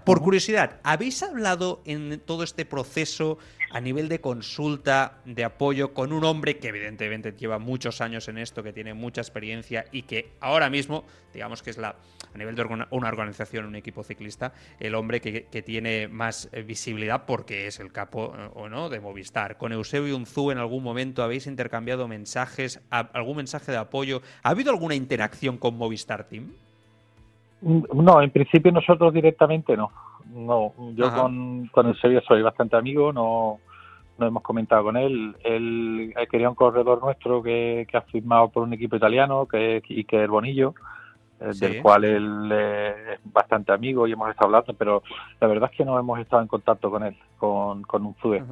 Por 0.05 0.21
curiosidad, 0.21 0.81
¿habéis 0.83 1.23
hablado 1.23 1.83
en 1.85 2.21
todo 2.21 2.45
este 2.45 2.65
proceso 2.65 3.39
a 3.73 3.81
nivel 3.81 4.09
de 4.09 4.21
consulta, 4.21 5.19
de 5.25 5.45
apoyo, 5.45 5.95
con 5.95 6.13
un 6.13 6.25
hombre 6.25 6.59
que 6.59 6.69
evidentemente 6.69 7.33
lleva 7.33 7.59
muchos 7.59 8.01
años 8.01 8.29
en 8.29 8.39
esto, 8.39 8.63
que 8.63 8.73
tiene 8.73 8.93
mucha 8.93 9.23
experiencia 9.23 9.87
y 9.91 10.03
que 10.03 10.33
ahora 10.41 10.69
mismo, 10.69 11.05
digamos 11.33 11.63
que 11.63 11.72
es 11.73 11.79
la, 11.79 11.97
a 12.35 12.39
nivel 12.39 12.55
de 12.55 12.87
una 12.91 13.09
organización, 13.09 13.67
un 13.67 13.77
equipo 13.77 14.03
ciclista, 14.03 14.53
el 14.81 14.95
hombre 14.95 15.21
que, 15.21 15.63
tiene 15.63 16.09
más 16.09 16.49
eh, 16.53 16.63
visibilidad 16.63 17.25
porque 17.27 17.67
es 17.67 17.79
el 17.79 17.93
capo 17.93 18.35
eh, 18.37 18.49
o 18.55 18.69
no 18.69 18.89
de 18.89 19.01
Movistar. 19.01 19.59
Con 19.59 19.73
Eusebio 19.73 20.17
Unzú 20.17 20.51
en 20.51 20.59
algún 20.59 20.83
momento 20.83 21.23
habéis 21.23 21.47
intercambiado 21.47 22.09
mensajes, 22.09 22.81
algún 22.91 23.39
mensaje 23.39 23.71
de 23.73 23.79
apoyo. 23.79 24.23
¿Ha 24.43 24.51
habido 24.51 24.71
alguna 24.71 24.95
interacción 24.95 25.59
con 25.59 25.77
Movistar 25.77 26.25
Team? 26.25 26.53
Mm, 27.61 27.83
no, 27.95 28.23
en 28.23 28.31
principio 28.31 28.73
nosotros 28.73 29.13
directamente 29.13 29.77
no. 29.77 29.91
No, 30.33 30.73
yo 30.95 31.13
con, 31.13 31.67
con 31.69 31.89
Eusebio 31.89 32.23
soy 32.23 32.43
bastante 32.43 32.77
amigo, 32.77 33.13
no, 33.13 33.59
no 34.19 34.27
hemos 34.27 34.43
comentado 34.43 34.85
con 34.85 34.97
él. 34.97 35.37
Él, 35.45 36.15
quería 36.31 36.49
un 36.49 36.55
corredor 36.55 37.03
nuestro 37.03 37.43
que, 37.43 37.87
ha 37.93 38.01
firmado 38.03 38.49
por 38.49 38.63
un 38.63 38.73
equipo 38.73 38.97
italiano 38.97 39.47
que, 39.47 39.83
y 39.89 40.05
que 40.05 40.25
es 40.25 40.31
Bonillo 40.31 40.75
eh, 41.43 41.53
del 41.55 41.83
cual 41.83 42.05
él 42.05 42.53
es 42.53 43.21
bastante 43.25 43.73
amigo 43.73 44.07
y 44.07 44.13
hemos 44.13 44.31
estado 44.31 44.47
hablando, 44.47 44.75
pero 44.75 45.03
la 45.41 45.49
verdad 45.49 45.71
es 45.73 45.77
que 45.77 45.85
no 45.85 45.99
hemos 45.99 46.21
estado 46.21 46.43
en 46.43 46.49
contacto 46.49 46.91
con 46.91 47.03
él, 47.03 47.17
con, 47.37 47.83
con 47.83 48.07
un 48.07 48.15
FUE, 48.15 48.43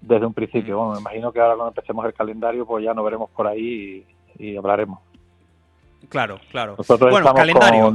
desde 0.00 0.26
un 0.26 0.34
principio. 0.34 0.78
Bueno, 0.78 0.94
me 0.94 1.00
imagino 1.00 1.32
que 1.32 1.40
ahora 1.40 1.54
cuando 1.54 1.70
empecemos 1.70 2.04
el 2.04 2.12
calendario, 2.12 2.66
pues 2.66 2.84
ya 2.84 2.92
nos 2.92 3.04
veremos 3.04 3.30
por 3.30 3.46
ahí 3.46 4.04
y, 4.38 4.56
hablaremos. 4.56 4.98
Claro, 6.08 6.38
claro. 6.50 6.74
Nosotros 6.76 7.10
bueno, 7.10 7.32
calendario. 7.32 7.94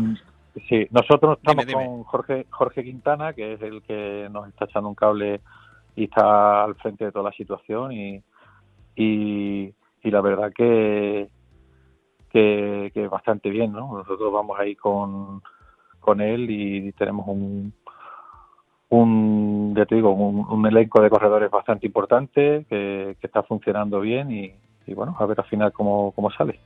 sí, 0.68 0.88
nosotros 0.90 1.38
estamos 1.38 1.66
con 1.66 2.04
Jorge, 2.04 2.46
Jorge 2.50 2.84
Quintana, 2.84 3.34
que 3.34 3.54
es 3.54 3.62
el 3.62 3.82
que 3.84 4.28
nos 4.32 4.48
está 4.48 4.66
echando 4.66 4.90
un 4.90 4.96
cable 4.96 5.42
y 5.96 6.06
está 6.06 6.64
al 6.64 6.76
frente 6.76 7.06
de 7.06 7.12
toda 7.12 7.30
la 7.30 7.36
situación 7.36 7.92
y, 7.92 8.24
y 8.96 9.74
la 10.04 10.22
verdad 10.22 10.52
que, 10.56 11.28
que, 12.94 13.08
bastante 13.08 13.50
bien, 13.50 13.72
¿no? 13.72 13.98
Nosotros 13.98 14.32
vamos 14.32 14.60
ahí 14.60 14.76
con, 14.76 15.42
con 16.00 16.22
él 16.22 16.50
y 16.50 16.92
tenemos 16.94 17.28
un, 17.28 17.74
un 18.90 19.74
ya 19.76 19.86
te 19.86 19.96
digo, 19.96 20.12
un, 20.12 20.66
elenco 20.66 21.02
de 21.02 21.10
corredores 21.10 21.50
bastante 21.50 21.86
importante 21.88 22.66
que, 22.70 23.18
está 23.22 23.44
funcionando 23.44 24.00
bien 24.00 24.32
y, 24.32 24.94
bueno, 24.94 25.16
a 25.20 25.26
ver 25.26 25.40
al 25.40 25.46
final 25.46 25.72
cómo, 25.74 26.12
cómo 26.12 26.32
sale. 26.32 26.60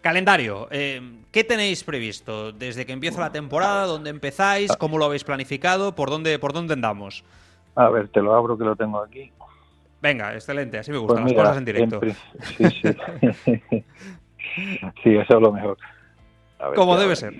Calendario, 0.00 0.66
eh, 0.70 1.00
¿qué 1.30 1.44
tenéis 1.44 1.84
previsto? 1.84 2.52
Desde 2.52 2.86
que 2.86 2.92
empieza 2.92 3.20
la 3.20 3.32
temporada, 3.32 3.84
¿dónde 3.84 4.08
empezáis? 4.08 4.74
¿Cómo 4.78 4.96
lo 4.96 5.04
habéis 5.04 5.24
planificado? 5.24 5.94
¿Por 5.94 6.08
dónde, 6.08 6.38
por 6.38 6.54
dónde 6.54 6.72
andamos? 6.72 7.22
A 7.74 7.90
ver, 7.90 8.08
te 8.08 8.22
lo 8.22 8.34
abro 8.34 8.56
que 8.56 8.64
lo 8.64 8.76
tengo 8.76 8.98
aquí. 9.02 9.30
Venga, 10.00 10.34
excelente, 10.34 10.78
así 10.78 10.90
me 10.90 10.98
gustan 10.98 11.22
pues 11.22 11.34
las 11.34 11.42
cosas 11.42 11.58
en 11.58 11.64
directo. 11.64 12.00
sí, 12.56 12.64
sí. 13.44 13.84
Sí, 15.02 15.16
eso 15.16 15.36
es 15.36 15.40
lo 15.40 15.52
mejor. 15.52 15.78
Como 16.74 16.96
debe 16.96 17.16
ser. 17.16 17.34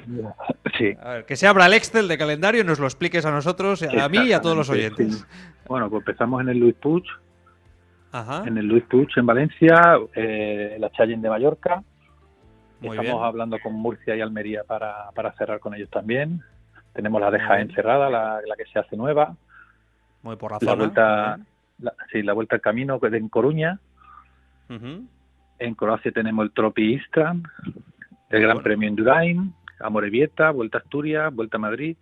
Sí. 0.77 0.97
que 1.27 1.37
se 1.37 1.47
abra 1.47 1.67
el 1.67 1.75
Excel 1.75 2.09
de 2.09 2.19
calendario 2.19 2.63
y 2.63 2.65
nos 2.65 2.81
lo 2.81 2.87
expliques 2.87 3.25
a 3.25 3.31
nosotros, 3.31 3.83
a 3.83 4.09
mí 4.09 4.19
y 4.19 4.33
a 4.33 4.41
todos 4.41 4.57
los 4.57 4.69
oyentes. 4.69 5.27
Bueno, 5.67 5.89
pues 5.89 6.01
empezamos 6.01 6.41
en 6.41 6.49
el 6.49 6.59
Luis 6.59 6.75
Puig, 6.75 7.05
en 8.45 8.59
el 8.59 8.67
Luis 8.67 8.85
Puig 8.85 9.09
en 9.17 9.27
Valencia, 9.27 9.99
eh, 10.15 10.77
la 10.79 10.91
Challenge 10.91 11.23
de 11.23 11.31
Mallorca. 11.31 11.83
Estamos 12.83 13.23
hablando 13.23 13.59
con 13.63 13.75
Murcia 13.75 14.17
y 14.17 14.21
Almería 14.21 14.65
para, 14.65 15.33
cerrar 15.39 15.61
con 15.61 15.75
ellos 15.75 15.89
también. 15.89 16.43
Tenemos 16.93 17.21
la 17.21 17.31
deja 17.31 17.61
encerrada, 17.61 18.11
la, 18.11 18.57
que 18.57 18.67
se 18.67 18.79
hace 18.79 18.97
nueva. 18.97 19.37
Muy 20.23 20.37
por 20.37 20.53
la, 20.53 20.59
la 20.61 20.75
Vuelta, 20.75 21.39
sí, 22.11 22.23
la 22.23 22.33
vuelta 22.33 22.57
al 22.57 22.61
camino 22.61 22.99
en 23.01 23.29
Coruña. 23.29 23.79
En 25.63 25.75
Croacia 25.75 26.11
tenemos 26.11 26.45
el 26.45 26.51
Tropi 26.51 26.95
Istran, 26.95 27.45
el 28.31 28.43
Gran 28.43 28.63
Premio 28.63 28.89
Indurain, 28.89 29.55
Amorebieta, 29.79 30.51
Vuelta 30.51 30.79
a 30.79 30.81
Asturias, 30.81 31.33
Vuelta 31.33 31.57
a 31.57 31.61
Madrid, 31.61 31.97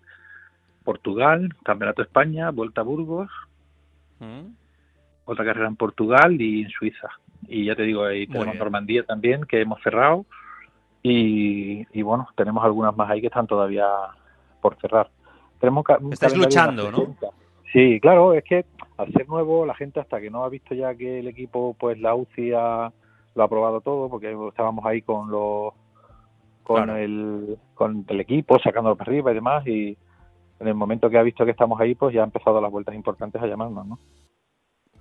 Portugal, 0.83 1.55
Campeonato 1.63 2.01
España, 2.01 2.51
Vuelta 2.51 2.81
a 2.81 2.85
Burgos, 2.85 3.31
mm. 4.19 4.47
otra 5.27 5.45
carrera 5.45 5.69
en 5.69 5.77
Portugal 5.77 6.41
y 6.41 6.63
en 6.63 6.71
Suiza. 6.71 7.09
Y 7.49 7.67
ya 7.67 7.77
te 7.77 7.83
digo, 7.83 8.05
ahí 8.05 8.27
tenemos 8.27 8.57
Normandía 8.57 9.03
también, 9.05 9.45
que 9.45 9.61
hemos 9.61 9.83
cerrado. 9.83 10.25
Y, 11.03 11.85
bueno, 12.03 12.29
tenemos 12.37 12.65
algunas 12.65 12.97
más 12.97 13.11
ahí 13.11 13.21
que 13.21 13.27
están 13.27 13.47
todavía 13.47 13.87
por 14.63 14.77
cerrar. 14.81 15.11
Tenemos 15.59 15.85
Estáis 16.13 16.37
luchando, 16.37 16.91
¿no? 16.91 17.15
Sí, 17.73 18.01
claro, 18.01 18.33
es 18.33 18.43
que 18.45 18.65
al 18.97 19.13
ser 19.13 19.29
nuevo, 19.29 19.67
la 19.67 19.75
gente 19.75 20.01
hasta 20.01 20.19
que 20.19 20.31
no 20.31 20.45
ha 20.45 20.49
visto 20.49 20.75
ya 20.75 20.95
que 20.95 21.21
el 21.21 21.29
equipo, 21.29 21.77
pues 21.79 21.99
la 22.01 22.15
UCI 22.15 22.53
ha, 22.53 22.93
lo 23.35 23.43
ha 23.43 23.49
probado 23.49 23.81
todo 23.81 24.09
porque 24.09 24.37
estábamos 24.49 24.85
ahí 24.85 25.03
con 25.03 25.31
los 25.31 25.75
con 26.63 26.91
el 26.91 27.59
con 27.75 28.05
el 28.09 28.21
equipo 28.21 28.59
sacándolo 28.59 28.97
para 28.97 29.11
arriba 29.11 29.33
y 29.33 29.35
demás 29.35 29.67
y 29.67 29.97
en 30.61 30.69
el 30.69 30.75
momento 30.75 31.11
que 31.11 31.19
ha 31.19 31.23
visto 31.23 31.45
que 31.45 31.51
estamos 31.51 31.81
ahí 31.81 31.95
pues 31.95 32.15
ya 32.15 32.21
ha 32.23 32.25
empezado 32.25 32.61
las 32.61 32.71
vueltas 32.71 32.95
importantes 32.95 33.43
a 33.43 33.47
llamarnos 33.47 33.87
¿no? 33.87 33.99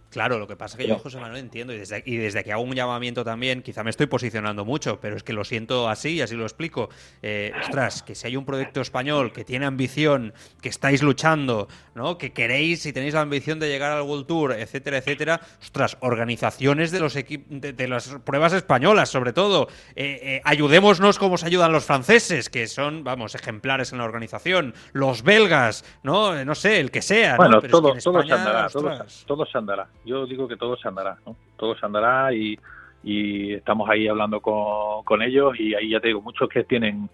Claro, 0.10 0.40
lo 0.40 0.48
que 0.48 0.56
pasa 0.56 0.76
es 0.76 0.84
que 0.84 0.90
yo, 0.90 0.98
José 0.98 1.20
Manuel, 1.20 1.40
entiendo, 1.40 1.72
y 1.72 1.78
desde, 1.78 2.02
y 2.04 2.18
desde 2.18 2.44
que 2.44 2.52
hago 2.52 2.64
un 2.64 2.74
llamamiento 2.74 3.24
también, 3.24 3.62
quizá 3.62 3.84
me 3.84 3.92
estoy 3.92 4.08
posicionando 4.08 4.66
mucho, 4.66 5.00
pero 5.00 5.16
es 5.16 5.24
que 5.24 5.34
lo 5.34 5.44
siento 5.44 5.88
así 5.88 6.16
y 6.16 6.22
así 6.22 6.36
lo 6.36 6.44
explico. 6.44 6.90
Eh, 7.22 7.52
ostras, 7.62 8.02
que 8.02 8.16
si 8.16 8.26
hay 8.26 8.36
un 8.36 8.44
proyecto 8.44 8.82
español 8.82 9.32
que 9.32 9.46
tiene 9.46 9.68
ambición, 9.68 10.34
que 10.62 10.70
estáis 10.70 11.04
luchando, 11.04 11.68
¿no? 11.94 12.18
que 12.18 12.34
queréis 12.34 12.88
y 12.88 12.94
tenéis 12.94 13.14
la 13.14 13.22
ambición 13.22 13.60
de 13.60 13.68
llegar 13.68 13.92
al 13.92 14.02
World 14.02 14.26
Tour, 14.26 14.54
etcétera, 14.54 14.98
etcétera, 14.98 15.42
ostras, 15.62 15.98
organizaciones 16.00 16.92
de 16.92 17.00
los 17.00 17.14
de, 17.14 17.74
de, 17.74 17.88
las 17.88 18.08
pruebas 18.24 18.54
españolas, 18.54 19.10
sobre 19.10 19.32
todo, 19.32 19.68
eh, 19.96 20.20
eh, 20.24 20.42
ayudémonos 20.44 21.20
como 21.20 21.38
se 21.38 21.46
ayudan 21.46 21.72
los 21.72 21.86
franceses, 21.86 22.50
que 22.50 22.66
son, 22.66 23.04
vamos, 23.04 23.36
ejemplares 23.36 23.92
en 23.92 24.00
la 24.00 24.06
organización, 24.06 24.74
los 24.92 25.22
belgas, 25.22 25.86
¿no? 26.02 26.44
No 26.44 26.56
sé, 26.56 26.80
el 26.80 26.90
que 26.90 27.04
sea. 27.04 27.36
Bueno, 27.36 27.62
todo, 27.62 28.00
se 28.00 28.10
andará, 28.10 28.68
todo 28.70 29.46
se 29.46 29.58
andará 29.58 29.88
yo 30.06 30.26
digo 30.26 30.48
que 30.48 30.58
todo 30.58 30.78
se 30.78 30.88
andará, 30.88 31.18
¿no? 31.26 31.36
Todo 31.58 31.76
se 31.76 31.86
andará 31.86 32.34
y, 32.34 32.58
estamos 33.04 33.90
ahí 33.90 34.08
hablando 34.08 34.42
con, 34.42 35.22
ellos 35.22 35.58
y 35.60 35.74
ahí 35.74 35.92
ya 35.92 36.00
te 36.00 36.08
digo, 36.08 36.22
muchos 36.22 36.50
que 36.50 36.64
tienen 36.66 37.10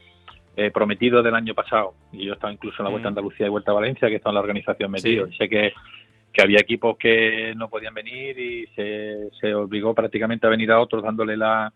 eh, 0.58 0.72
prometido 0.72 1.22
del 1.22 1.36
año 1.36 1.54
pasado, 1.54 1.94
y 2.12 2.26
yo 2.26 2.34
estaba 2.34 2.52
incluso 2.52 2.78
en 2.80 2.86
la 2.86 2.90
Vuelta 2.90 3.08
a 3.08 3.12
mm. 3.12 3.14
Andalucía 3.14 3.46
y 3.46 3.50
Vuelta 3.50 3.72
a 3.72 3.76
Valencia, 3.76 4.10
que 4.10 4.16
está 4.16 4.30
en 4.30 4.36
la 4.36 4.42
organización 4.42 4.90
metido. 4.90 5.28
Sé 5.38 5.48
que, 5.48 5.74
que 6.34 6.42
había 6.42 6.60
equipos 6.60 6.98
que 6.98 7.54
no 7.56 7.70
podían 7.70 7.94
venir 7.94 8.40
y 8.40 8.68
se, 8.76 9.30
se 9.40 9.54
obligó 9.54 9.94
prácticamente 9.94 10.48
a 10.48 10.50
venir 10.50 10.72
a 10.72 10.80
otros 10.80 11.04
dándole 11.04 11.38
la, 11.38 11.72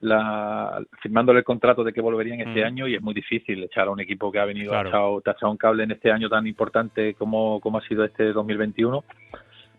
la 0.00 0.80
firmándole 1.02 1.40
el 1.40 1.44
contrato 1.44 1.82
de 1.82 1.92
que 1.92 2.00
volverían 2.00 2.40
este 2.40 2.62
mm. 2.62 2.66
año 2.66 2.88
y 2.88 2.94
es 2.94 3.02
muy 3.02 3.14
difícil 3.14 3.64
echar 3.64 3.88
a 3.88 3.90
un 3.90 4.00
equipo 4.00 4.30
que 4.30 4.38
ha 4.38 4.44
venido 4.44 4.74
a 4.74 4.82
echado, 4.82 5.20
te 5.20 5.30
ha 5.30 5.32
echado 5.32 5.50
un 5.50 5.58
cable 5.58 5.82
en 5.84 5.90
este 5.90 6.12
año 6.12 6.28
tan 6.28 6.46
importante 6.46 7.14
como, 7.14 7.60
como 7.60 7.78
ha 7.78 7.82
sido 7.82 8.04
este 8.04 8.32
2021 8.32 9.04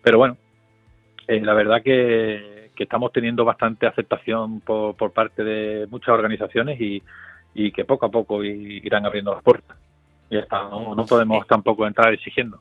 pero 0.02 0.18
bueno 0.18 0.38
eh, 1.30 1.42
la 1.42 1.54
verdad 1.54 1.84
que, 1.84 2.72
estamos 2.76 3.12
teniendo 3.12 3.46
bastante 3.46 3.86
aceptación 3.86 4.62
por, 4.62 5.12
parte 5.12 5.44
de 5.44 5.86
muchas 5.88 6.10
organizaciones 6.10 6.80
y, 6.82 7.72
que 7.72 7.86
poco 7.86 8.08
a 8.08 8.10
poco 8.10 8.44
irán 8.44 9.06
abriendo 9.06 9.34
las 9.34 9.44
puertas. 9.44 9.78
Ya 10.32 10.40
está, 10.40 10.64
no, 10.70 11.06
podemos 11.08 11.46
tampoco 11.46 11.86
entrar 11.86 12.14
exigiendo. 12.14 12.60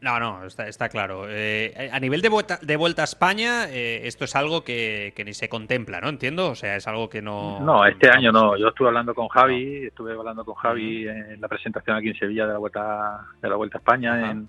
No, 0.00 0.18
no, 0.18 0.44
está, 0.44 0.88
claro. 0.88 1.26
Eh, 1.28 1.90
a 1.92 2.00
nivel 2.00 2.20
de 2.22 2.30
vuelta, 2.30 2.58
de 2.62 2.76
vuelta 2.76 3.02
a 3.02 3.04
España, 3.04 3.68
eh, 3.68 4.08
esto 4.08 4.24
es 4.24 4.34
algo 4.34 4.64
que, 4.64 5.12
ni 5.24 5.34
se 5.34 5.48
contempla, 5.48 6.00
¿no? 6.00 6.08
Entiendo, 6.08 6.48
o 6.48 6.54
sea, 6.56 6.74
es 6.74 6.88
algo 6.88 7.08
que 7.08 7.22
no... 7.22 7.60
No, 7.60 7.84
este 7.86 8.10
año 8.10 8.32
no. 8.32 8.56
Yo 8.56 8.68
estuve 8.68 8.88
hablando 8.88 9.14
con 9.14 9.28
Javi, 9.28 9.86
estuve 9.86 10.14
hablando 10.14 10.44
con 10.44 10.54
Javi 10.54 11.06
en 11.06 11.40
la 11.40 11.48
presentación 11.48 11.96
aquí 11.96 12.08
en 12.08 12.16
Sevilla 12.16 12.46
de 12.46 12.54
la 12.54 12.58
Vuelta, 12.58 13.20
de 13.40 13.48
la 13.48 13.56
vuelta 13.56 13.76
a 13.76 13.80
España, 13.80 14.30
en, 14.30 14.48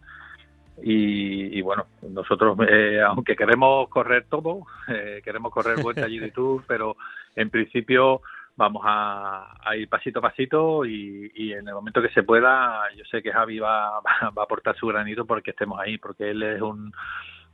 y, 0.81 1.61
bueno, 1.61 1.85
nosotros, 2.01 2.57
eh, 2.67 2.99
aunque 3.05 3.35
queremos 3.35 3.87
correr 3.89 4.25
todo, 4.29 4.65
eh, 4.87 5.21
queremos 5.23 5.51
correr 5.51 5.81
vuelta 5.81 6.05
allí 6.05 6.19
de 6.19 6.31
Tour, 6.31 6.63
pero 6.67 6.97
en 7.35 7.49
principio 7.49 8.21
vamos 8.55 8.83
a, 8.85 9.55
ir 9.77 9.87
pasito 9.87 10.19
a 10.19 10.23
pasito 10.23 10.85
y, 10.85 11.53
en 11.53 11.67
el 11.67 11.73
momento 11.73 12.01
que 12.01 12.09
se 12.09 12.23
pueda, 12.23 12.83
yo 12.95 13.03
sé 13.05 13.21
que 13.21 13.31
Javi 13.31 13.59
va, 13.59 13.99
va, 13.99 14.31
a 14.35 14.43
aportar 14.43 14.75
su 14.75 14.87
granito 14.87 15.25
porque 15.25 15.51
estemos 15.51 15.79
ahí, 15.79 15.97
porque 15.97 16.31
él 16.31 16.41
es 16.43 16.61
un, 16.61 16.91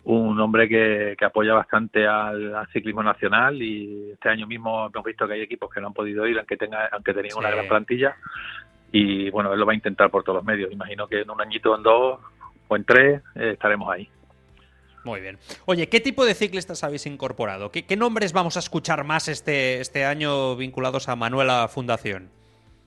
un 0.06 0.40
hombre 0.40 0.68
que, 0.68 1.16
que 1.18 1.26
apoya 1.26 1.54
bastante 1.54 2.08
al, 2.08 2.68
ciclismo 2.72 3.04
nacional 3.04 3.62
y 3.62 4.12
este 4.12 4.30
año 4.30 4.48
mismo 4.48 4.88
hemos 4.88 5.06
visto 5.06 5.28
que 5.28 5.34
hay 5.34 5.42
equipos 5.42 5.70
que 5.72 5.82
no 5.82 5.88
han 5.88 5.94
podido 5.94 6.26
ir, 6.26 6.38
aunque 6.38 6.58
tenga 6.58 6.88
aunque 6.92 7.14
tenían 7.14 7.38
una 7.38 7.52
gran 7.52 7.68
plantilla 7.68 8.16
y 8.92 9.30
bueno, 9.30 9.54
él 9.54 9.60
lo 9.60 9.66
va 9.66 9.74
a 9.74 9.76
intentar 9.76 10.10
por 10.10 10.24
todos 10.24 10.38
los 10.38 10.46
medios. 10.46 10.72
Imagino 10.72 11.08
que 11.08 11.22
en 11.22 11.30
un 11.30 11.42
añito 11.42 11.74
o 11.74 11.78
en 11.78 11.84
dos 11.84 12.20
o 12.70 12.76
en 12.78 12.86
tres 12.86 13.22
eh, 13.36 13.52
estaremos 13.54 13.92
ahí. 13.92 14.10
Muy 15.04 15.22
bien. 15.22 15.38
Oye, 15.66 15.90
¿qué 15.90 16.00
tipo 16.00 16.26
de 16.26 16.34
ciclistas 16.34 16.84
habéis 16.84 17.06
incorporado? 17.06 17.72
¿Qué, 17.72 17.98
nombres 17.98 18.32
vamos 18.32 18.58
a 18.58 18.60
escuchar 18.60 19.04
más 19.04 19.28
este, 19.28 19.82
este 19.82 20.06
año 20.06 20.56
vinculados 20.56 21.10
a 21.10 21.16
Manuela 21.16 21.68
Fundación? 21.68 22.30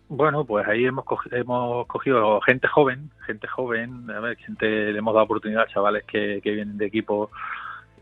Bueno, 0.09 0.45
pues 0.45 0.67
ahí 0.69 0.85
hemos 0.85 1.07
cogido, 1.07 1.37
hemos 1.39 1.87
cogido 1.87 2.41
gente 2.43 2.69
joven, 2.69 3.11
gente 3.27 3.47
joven, 3.49 4.11
a 4.11 4.21
ver, 4.21 4.37
gente, 4.37 4.67
le 4.93 4.99
hemos 4.99 5.15
dado 5.15 5.25
oportunidad 5.25 5.63
a 5.63 5.69
chavales 5.69 6.05
que, 6.05 6.41
vienen 6.45 6.77
de 6.77 6.87
equipo 6.87 7.31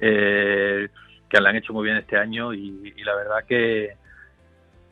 eh, 0.00 0.88
que 1.28 1.40
le 1.40 1.48
han 1.48 1.56
hecho 1.56 1.72
muy 1.72 1.84
bien 1.84 1.98
este 1.98 2.16
año 2.16 2.52
y, 2.52 2.92
la 3.04 3.14
verdad 3.14 3.44
que, 3.48 3.96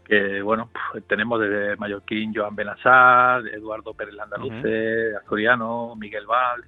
que 0.08 0.40
bueno, 0.40 0.70
tenemos 1.06 1.38
desde 1.38 1.76
Mallorquín 1.76 2.32
Joan 2.34 2.56
Benassar, 2.56 3.46
Eduardo 3.46 3.92
Pérez 3.92 4.14
Landaluce, 4.14 5.14
Asturiano, 5.16 5.94
Miguel 5.96 6.26
Valls, 6.26 6.66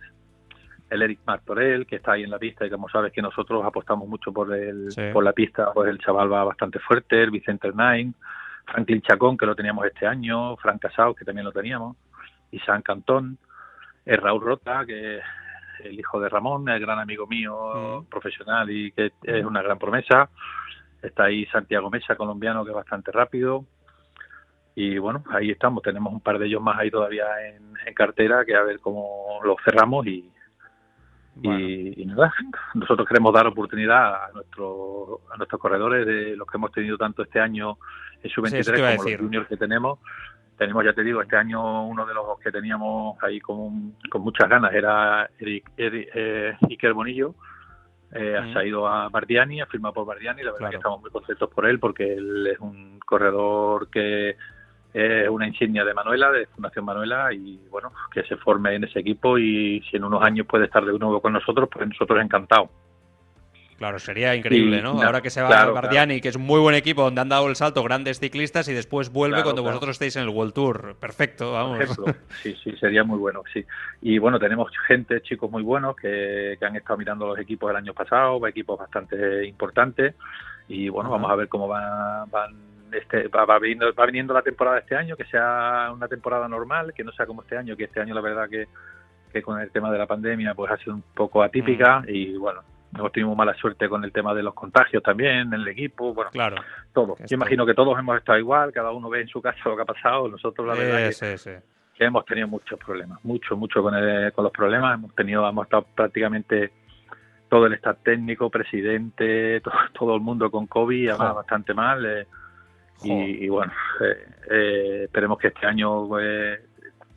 el 0.91 1.03
Eric 1.03 1.21
Martorell, 1.27 1.87
que 1.87 1.97
está 1.97 2.13
ahí 2.13 2.25
en 2.25 2.31
la 2.31 2.39
pista 2.39 2.67
y 2.67 2.71
como 2.71 2.89
sabes 2.91 3.13
que 3.13 3.23
nosotros 3.23 3.65
apostamos 3.65 4.07
mucho 4.07 4.33
por 4.33 4.55
el 4.55 4.89
por 5.13 5.25
la 5.25 5.33
pista, 5.33 5.73
pues 5.73 5.89
el 5.89 5.99
chaval 5.99 6.31
va 6.31 6.45
bastante 6.45 6.79
fuerte, 6.81 7.23
el 7.23 7.31
Vicente 7.31 7.69
Hernán, 7.69 8.15
Franklin 8.67 9.01
Chacón, 9.01 9.39
que 9.39 9.47
lo 9.47 9.57
teníamos 9.57 9.87
este 9.87 10.07
año, 10.07 10.57
Frank 10.59 10.83
Casao, 10.83 11.15
que 11.15 11.25
también 11.25 11.47
lo 11.47 11.53
teníamos, 11.53 11.97
y 12.51 12.59
San 12.61 12.83
Cantón, 12.83 13.39
el 14.05 14.19
Raúl 14.19 14.43
Rota, 14.43 14.85
que 14.85 15.19
es 15.19 15.25
el 15.85 15.99
hijo 15.99 16.21
de 16.21 16.29
Ramón, 16.29 16.69
el 16.69 16.81
gran 16.81 16.99
amigo 16.99 17.27
mío, 17.27 18.05
profesional 18.11 18.71
y 18.71 18.93
que 18.93 19.13
es 19.23 19.45
una 19.45 19.63
gran 19.63 19.79
promesa. 19.79 20.29
Está 21.03 21.25
ahí 21.25 21.47
Santiago 21.47 21.91
Mesa, 21.91 22.17
colombiano, 22.17 22.65
que 22.65 22.71
es 22.71 22.77
bastante 22.77 23.11
rápido. 23.11 23.65
Y 24.75 24.99
bueno, 24.99 25.25
ahí 25.31 25.51
estamos. 25.51 25.83
Tenemos 25.83 26.13
un 26.13 26.21
par 26.21 26.39
de 26.39 26.47
ellos 26.47 26.63
más 26.63 26.79
ahí 26.79 26.91
todavía 26.91 27.27
en, 27.47 27.95
cartera, 27.95 28.45
que 28.45 28.55
a 28.55 28.63
ver 28.63 28.79
cómo 28.79 29.41
los 29.43 29.57
cerramos 29.65 30.07
y, 30.07 30.31
y, 31.43 32.05
nada, 32.07 32.33
nosotros 32.75 33.07
queremos 33.07 33.33
dar 33.35 33.47
oportunidad 33.47 34.25
a, 34.27 34.31
nuestro, 34.33 35.23
a 35.33 35.37
nuestros 35.37 35.61
corredores 35.61 36.07
de 36.07 36.37
los 36.37 36.47
que 36.47 36.57
hemos 36.57 36.73
tenido 36.73 36.97
tanto 36.97 37.23
este 37.23 37.41
año 37.41 37.79
en 38.23 38.31
su 38.31 38.41
23 38.43 38.97
como 38.97 39.05
los 39.11 39.21
juniors 39.21 39.49
que 39.49 39.57
tenemos. 39.57 39.99
Tenemos, 40.57 40.85
ya 40.85 40.93
te 40.93 41.03
digo, 41.03 41.23
este 41.23 41.37
año 41.37 41.87
uno 41.87 42.05
de 42.05 42.15
los 42.15 42.39
que 42.39 42.53
teníamos 42.53 43.17
ahí 43.23 43.41
con, 43.41 43.97
con 44.11 44.23
muchas 44.23 44.49
ganas 44.49 44.73
era 44.75 45.29
Eric, 45.39 45.71
eh, 45.77 46.55
Iker 46.69 46.93
Bonillo. 46.93 47.35
Eh, 48.13 48.37
Ha 48.55 48.65
ido 48.65 48.89
a 48.89 49.09
Bardiani, 49.09 49.61
ha 49.61 49.67
firmado 49.67 49.95
por 49.95 50.07
Bardiani. 50.07 50.43
La 50.43 50.53
verdad 50.53 50.71
que 50.71 50.77
estamos 50.77 51.01
muy 51.01 51.11
contentos 51.11 51.49
por 51.51 51.67
él 51.67 51.79
porque 51.79 52.15
él 52.15 52.47
es 52.47 52.59
un 52.59 52.99
corredor 53.01 53.89
que 53.89 54.37
es 54.93 55.29
una 55.29 55.47
insignia 55.47 55.85
de 55.85 55.95
Manuela, 55.95 56.33
de 56.33 56.47
Fundación 56.47 56.85
Manuela, 56.85 57.33
y 57.33 57.61
bueno, 57.71 57.93
que 58.13 58.25
se 58.25 58.37
forme 58.37 58.75
en 58.75 58.85
ese 58.85 58.99
equipo 58.99 59.39
y 59.39 59.81
si 59.89 59.97
en 59.97 60.05
unos 60.05 60.23
años 60.23 60.47
puede 60.47 60.65
estar 60.65 60.85
de 60.85 60.99
nuevo 60.99 61.21
con 61.21 61.33
nosotros, 61.33 61.69
pues 61.73 61.87
nosotros 61.89 62.21
encantados. 62.21 62.71
Claro, 63.81 63.99
sería 63.99 64.35
increíble, 64.35 64.83
¿no? 64.83 65.03
Ahora 65.03 65.23
que 65.23 65.31
se 65.31 65.41
va 65.41 65.63
a 65.63 65.71
Bardiani, 65.71 66.21
que 66.21 66.29
es 66.29 66.37
un 66.37 66.43
muy 66.43 66.61
buen 66.61 66.75
equipo 66.75 67.03
donde 67.03 67.23
han 67.23 67.31
dado 67.31 67.49
el 67.49 67.57
salto 67.57 67.83
grandes 67.83 68.21
ciclistas 68.21 68.69
y 68.69 68.75
después 68.75 69.11
vuelve 69.11 69.43
cuando 69.43 69.63
vosotros 69.63 69.93
estéis 69.93 70.17
en 70.17 70.25
el 70.25 70.29
World 70.29 70.53
Tour. 70.53 70.97
Perfecto, 71.01 71.53
vamos. 71.53 71.79
Sí, 72.43 72.55
sí, 72.63 72.77
sería 72.77 73.05
muy 73.05 73.19
bueno, 73.19 73.43
sí. 73.51 73.65
Y 74.03 74.19
bueno, 74.19 74.39
tenemos 74.39 74.71
gente, 74.87 75.23
chicos 75.23 75.51
muy 75.51 75.63
buenos 75.63 75.97
que, 75.97 76.59
han 76.61 76.77
estado 76.77 76.99
mirando 76.99 77.27
los 77.27 77.39
equipos 77.39 77.71
el 77.71 77.77
año 77.79 77.95
pasado, 77.95 78.47
equipos 78.47 78.79
bastante 78.79 79.47
importantes 79.47 80.15
y 80.69 80.91
bueno, 80.91 81.09
vamos 81.09 81.31
a 81.31 81.37
ver 81.37 81.49
cómo 81.49 81.67
van, 81.67 82.31
van 82.31 82.55
este, 82.93 83.29
va, 83.29 83.47
va, 83.47 83.59
viniendo, 83.59 83.95
va 83.95 84.05
viniendo 84.05 84.35
la 84.35 84.43
temporada 84.43 84.77
de 84.77 84.83
este 84.83 84.95
año, 84.95 85.17
que 85.17 85.25
sea 85.25 85.91
una 85.91 86.07
temporada 86.07 86.47
normal, 86.49 86.93
que 86.93 87.03
no 87.03 87.13
sea 87.13 87.25
como 87.25 87.41
este 87.41 87.57
año, 87.57 87.79
que 87.79 87.85
este 87.85 88.01
año 88.01 88.15
la 88.15 88.21
verdad 88.21 88.47
que, 88.47 88.69
que 89.33 89.41
con 89.41 89.59
el 89.59 89.71
tema 89.71 89.91
de 89.91 89.97
la 89.97 90.07
pandemia 90.07 90.55
pues 90.55 90.71
ha 90.71 90.77
sido 90.77 90.97
un 90.97 91.05
poco 91.15 91.43
atípica 91.43 92.05
y 92.07 92.37
bueno, 92.37 92.61
hemos 92.95 93.13
tenido 93.13 93.35
mala 93.35 93.55
suerte 93.55 93.89
con 93.89 94.05
el 94.05 94.13
tema 94.13 94.35
de 94.35 94.43
los 94.43 94.55
contagios 94.55 95.03
también 95.03 95.39
en 95.39 95.55
el 95.55 95.69
equipo, 95.69 96.13
bueno, 96.15 96.31
claro, 96.31 96.57
todo. 96.93 97.17
Yo 97.19 97.37
imagino 97.37 97.65
que 97.65 97.75
todos 97.75 97.99
hemos 97.99 98.19
estado 98.19 98.39
igual, 98.39 98.73
cada 98.73 98.91
uno 98.91 99.09
ve 99.09 99.23
en 99.23 99.29
su 99.29 99.41
casa 99.41 99.59
lo 99.65 99.77
que 99.77 99.83
ha 99.83 99.87
pasado, 99.87 100.29
nosotros 100.29 100.67
la 100.67 100.75
verdad 100.75 101.11
que, 101.97 102.05
hemos 102.05 102.25
tenido 102.25 102.49
muchos 102.49 102.79
problemas, 102.79 103.23
mucho, 103.25 103.57
mucho 103.57 103.83
con, 103.83 103.93
con 104.35 104.45
los 104.45 104.53
problemas, 104.53 104.95
hemos 104.95 105.15
tenido, 105.15 105.47
hemos 105.47 105.67
estado 105.67 105.87
prácticamente 105.95 106.73
todo 107.51 107.67
el 107.67 107.75
staff 107.75 107.99
técnico, 108.03 108.49
presidente, 108.49 109.61
todo, 109.99 110.15
el 110.15 110.23
mundo 110.23 110.51
con 110.51 110.67
COVID, 110.67 111.11
además 111.11 111.35
bastante 111.35 111.75
mal. 111.75 112.07
Eh, 112.07 112.27
y, 113.03 113.49
bueno, 113.49 113.73
eh, 114.01 114.27
eh, 114.51 115.01
esperemos 115.05 115.39
que 115.39 115.49
este 115.49 115.67
año 115.67 116.09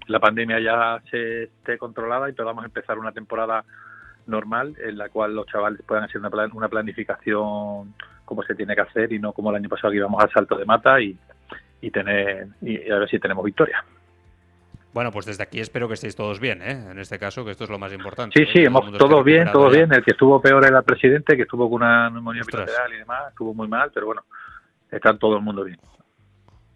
la 0.07 0.19
pandemia 0.19 0.59
ya 0.59 1.01
se 1.09 1.43
esté 1.43 1.77
controlada 1.77 2.29
y 2.29 2.33
podamos 2.33 2.65
empezar 2.65 2.97
una 2.97 3.11
temporada 3.11 3.63
normal 4.27 4.75
en 4.83 4.97
la 4.97 5.09
cual 5.09 5.35
los 5.35 5.45
chavales 5.47 5.81
puedan 5.85 6.03
hacer 6.05 6.19
una, 6.19 6.29
una 6.53 6.69
planificación 6.69 7.93
como 8.25 8.43
se 8.43 8.55
tiene 8.55 8.75
que 8.75 8.81
hacer 8.81 9.11
y 9.11 9.19
no 9.19 9.33
como 9.33 9.49
el 9.49 9.57
año 9.57 9.69
pasado 9.69 9.91
que 9.91 9.97
íbamos 9.97 10.23
al 10.23 10.31
salto 10.31 10.57
de 10.57 10.65
mata 10.65 10.99
y, 11.01 11.17
y 11.81 11.91
tener 11.91 12.47
y 12.61 12.89
a 12.89 12.99
ver 12.99 13.09
si 13.09 13.19
tenemos 13.19 13.43
victoria. 13.43 13.83
Bueno, 14.93 15.11
pues 15.11 15.25
desde 15.25 15.43
aquí 15.43 15.59
espero 15.59 15.87
que 15.87 15.95
estéis 15.95 16.15
todos 16.15 16.39
bien, 16.39 16.61
¿eh? 16.61 16.91
En 16.91 16.99
este 16.99 17.17
caso, 17.17 17.43
que 17.43 17.51
esto 17.51 17.63
es 17.63 17.69
lo 17.71 17.79
más 17.79 17.91
importante. 17.91 18.39
Sí, 18.39 18.51
sí, 18.53 18.63
hemos 18.63 18.95
todos 18.97 19.23
bien, 19.25 19.51
todos 19.51 19.73
bien. 19.73 19.91
El 19.91 20.03
que 20.03 20.11
estuvo 20.11 20.39
peor 20.39 20.63
era 20.63 20.77
el 20.77 20.83
presidente, 20.83 21.35
que 21.35 21.43
estuvo 21.43 21.67
con 21.67 21.81
una 21.81 22.11
neumonía 22.11 22.43
bilateral 22.45 22.93
y 22.93 22.97
demás, 22.97 23.29
estuvo 23.29 23.55
muy 23.55 23.67
mal, 23.67 23.89
pero 23.91 24.05
bueno, 24.05 24.21
está 24.91 25.17
todo 25.17 25.37
el 25.37 25.41
mundo 25.41 25.63
bien. 25.63 25.79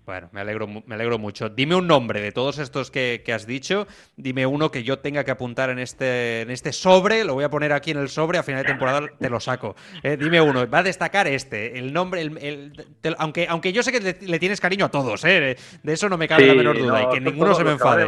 Bueno, 0.07 0.29
me 0.31 0.39
alegro, 0.39 0.67
me 0.67 0.95
alegro 0.95 1.19
mucho. 1.19 1.49
Dime 1.49 1.75
un 1.75 1.85
nombre 1.85 2.21
de 2.21 2.31
todos 2.31 2.59
estos 2.59 2.91
que, 2.91 3.21
has 3.35 3.45
dicho. 3.45 3.87
Dime 4.15 4.45
uno 4.45 4.71
que 4.71 4.81
yo 4.81 4.99
tenga 4.99 5.25
que 5.25 5.31
apuntar 5.31 5.69
en 5.69 5.79
este, 5.79 6.43
en 6.43 6.49
este 6.49 6.71
sobre. 6.71 7.25
Lo 7.25 7.33
voy 7.33 7.43
a 7.43 7.49
poner 7.49 7.73
aquí 7.73 7.91
en 7.91 7.97
el 7.97 8.07
sobre. 8.07 8.37
A 8.37 8.43
final 8.43 8.63
de 8.63 8.69
temporada 8.69 9.05
te 9.19 9.29
lo 9.29 9.41
saco. 9.41 9.75
Eh, 10.03 10.15
dime 10.15 10.39
uno. 10.39 10.65
Va 10.69 10.77
a 10.77 10.83
destacar 10.83 11.27
este. 11.27 11.77
El 11.77 11.91
nombre. 11.91 12.21
El, 12.21 12.71
aunque, 13.17 13.47
aunque 13.49 13.73
yo 13.73 13.83
sé 13.83 13.91
que 13.91 13.99
le, 13.99 14.39
tienes 14.39 14.61
cariño 14.61 14.85
a 14.85 14.89
todos. 14.89 15.25
Eh, 15.25 15.57
de 15.83 15.93
eso 15.93 16.07
no 16.07 16.17
me 16.17 16.29
cabe 16.29 16.47
la 16.47 16.53
menor 16.53 16.79
duda. 16.79 17.03
y 17.03 17.09
que 17.09 17.19
ninguno 17.19 17.53
se 17.53 17.65
me 17.65 17.71
enfade. 17.71 18.07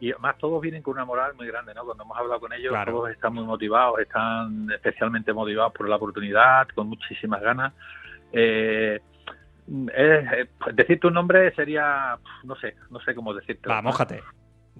Y 0.00 0.12
además 0.12 0.36
todos 0.36 0.60
vienen 0.60 0.82
con 0.82 0.92
una 0.92 1.06
moral 1.06 1.32
muy 1.36 1.46
grande, 1.46 1.72
¿no? 1.72 1.86
Cuando 1.86 2.04
hemos 2.04 2.18
hablado 2.18 2.38
con 2.38 2.52
ellos, 2.52 2.74
todos 2.84 3.10
están 3.10 3.32
muy 3.32 3.44
motivados, 3.44 3.98
están 3.98 4.70
especialmente 4.72 5.32
motivados 5.32 5.72
por 5.72 5.88
la 5.88 5.96
oportunidad, 5.96 6.68
con 6.74 6.86
muchísimas 6.86 7.40
ganas. 7.40 7.72
Eh, 8.30 9.00
eh, 9.94 10.48
decir 10.72 10.98
tu 10.98 11.10
nombre 11.10 11.54
sería, 11.54 12.16
no 12.44 12.56
sé, 12.56 12.74
no 12.90 13.00
sé 13.00 13.14
cómo 13.14 13.34
decirte. 13.34 13.68
Va, 13.68 13.82
mójate. 13.82 14.22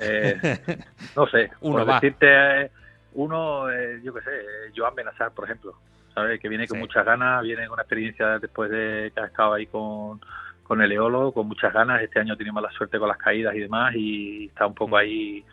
Eh, 0.00 0.36
no 1.16 1.26
sé, 1.26 1.50
uno 1.60 1.84
decirte 1.84 2.70
uno, 3.14 3.70
eh, 3.70 4.00
yo 4.02 4.14
qué 4.14 4.20
sé, 4.22 4.30
Joan 4.76 4.94
Benazar, 4.94 5.32
por 5.32 5.44
ejemplo, 5.44 5.74
¿sabes? 6.14 6.40
Que 6.40 6.48
viene 6.48 6.68
con 6.68 6.78
muchas 6.78 7.04
ganas, 7.04 7.42
viene 7.42 7.66
con 7.66 7.74
una 7.74 7.82
experiencia 7.82 8.38
después 8.38 8.70
de 8.70 9.10
que 9.14 9.20
ha 9.20 9.26
estado 9.26 9.54
ahí 9.54 9.66
con, 9.66 10.20
con 10.62 10.80
el 10.80 10.92
Eolo, 10.92 11.32
con 11.32 11.48
muchas 11.48 11.72
ganas. 11.72 12.00
Este 12.02 12.20
año 12.20 12.36
tenemos 12.36 12.62
la 12.62 12.70
suerte 12.70 12.98
con 12.98 13.08
las 13.08 13.18
caídas 13.18 13.54
y 13.56 13.60
demás, 13.60 13.94
y 13.94 14.46
está 14.46 14.66
un 14.66 14.74
poco 14.74 14.96
mm. 14.96 15.00
ahí 15.00 15.44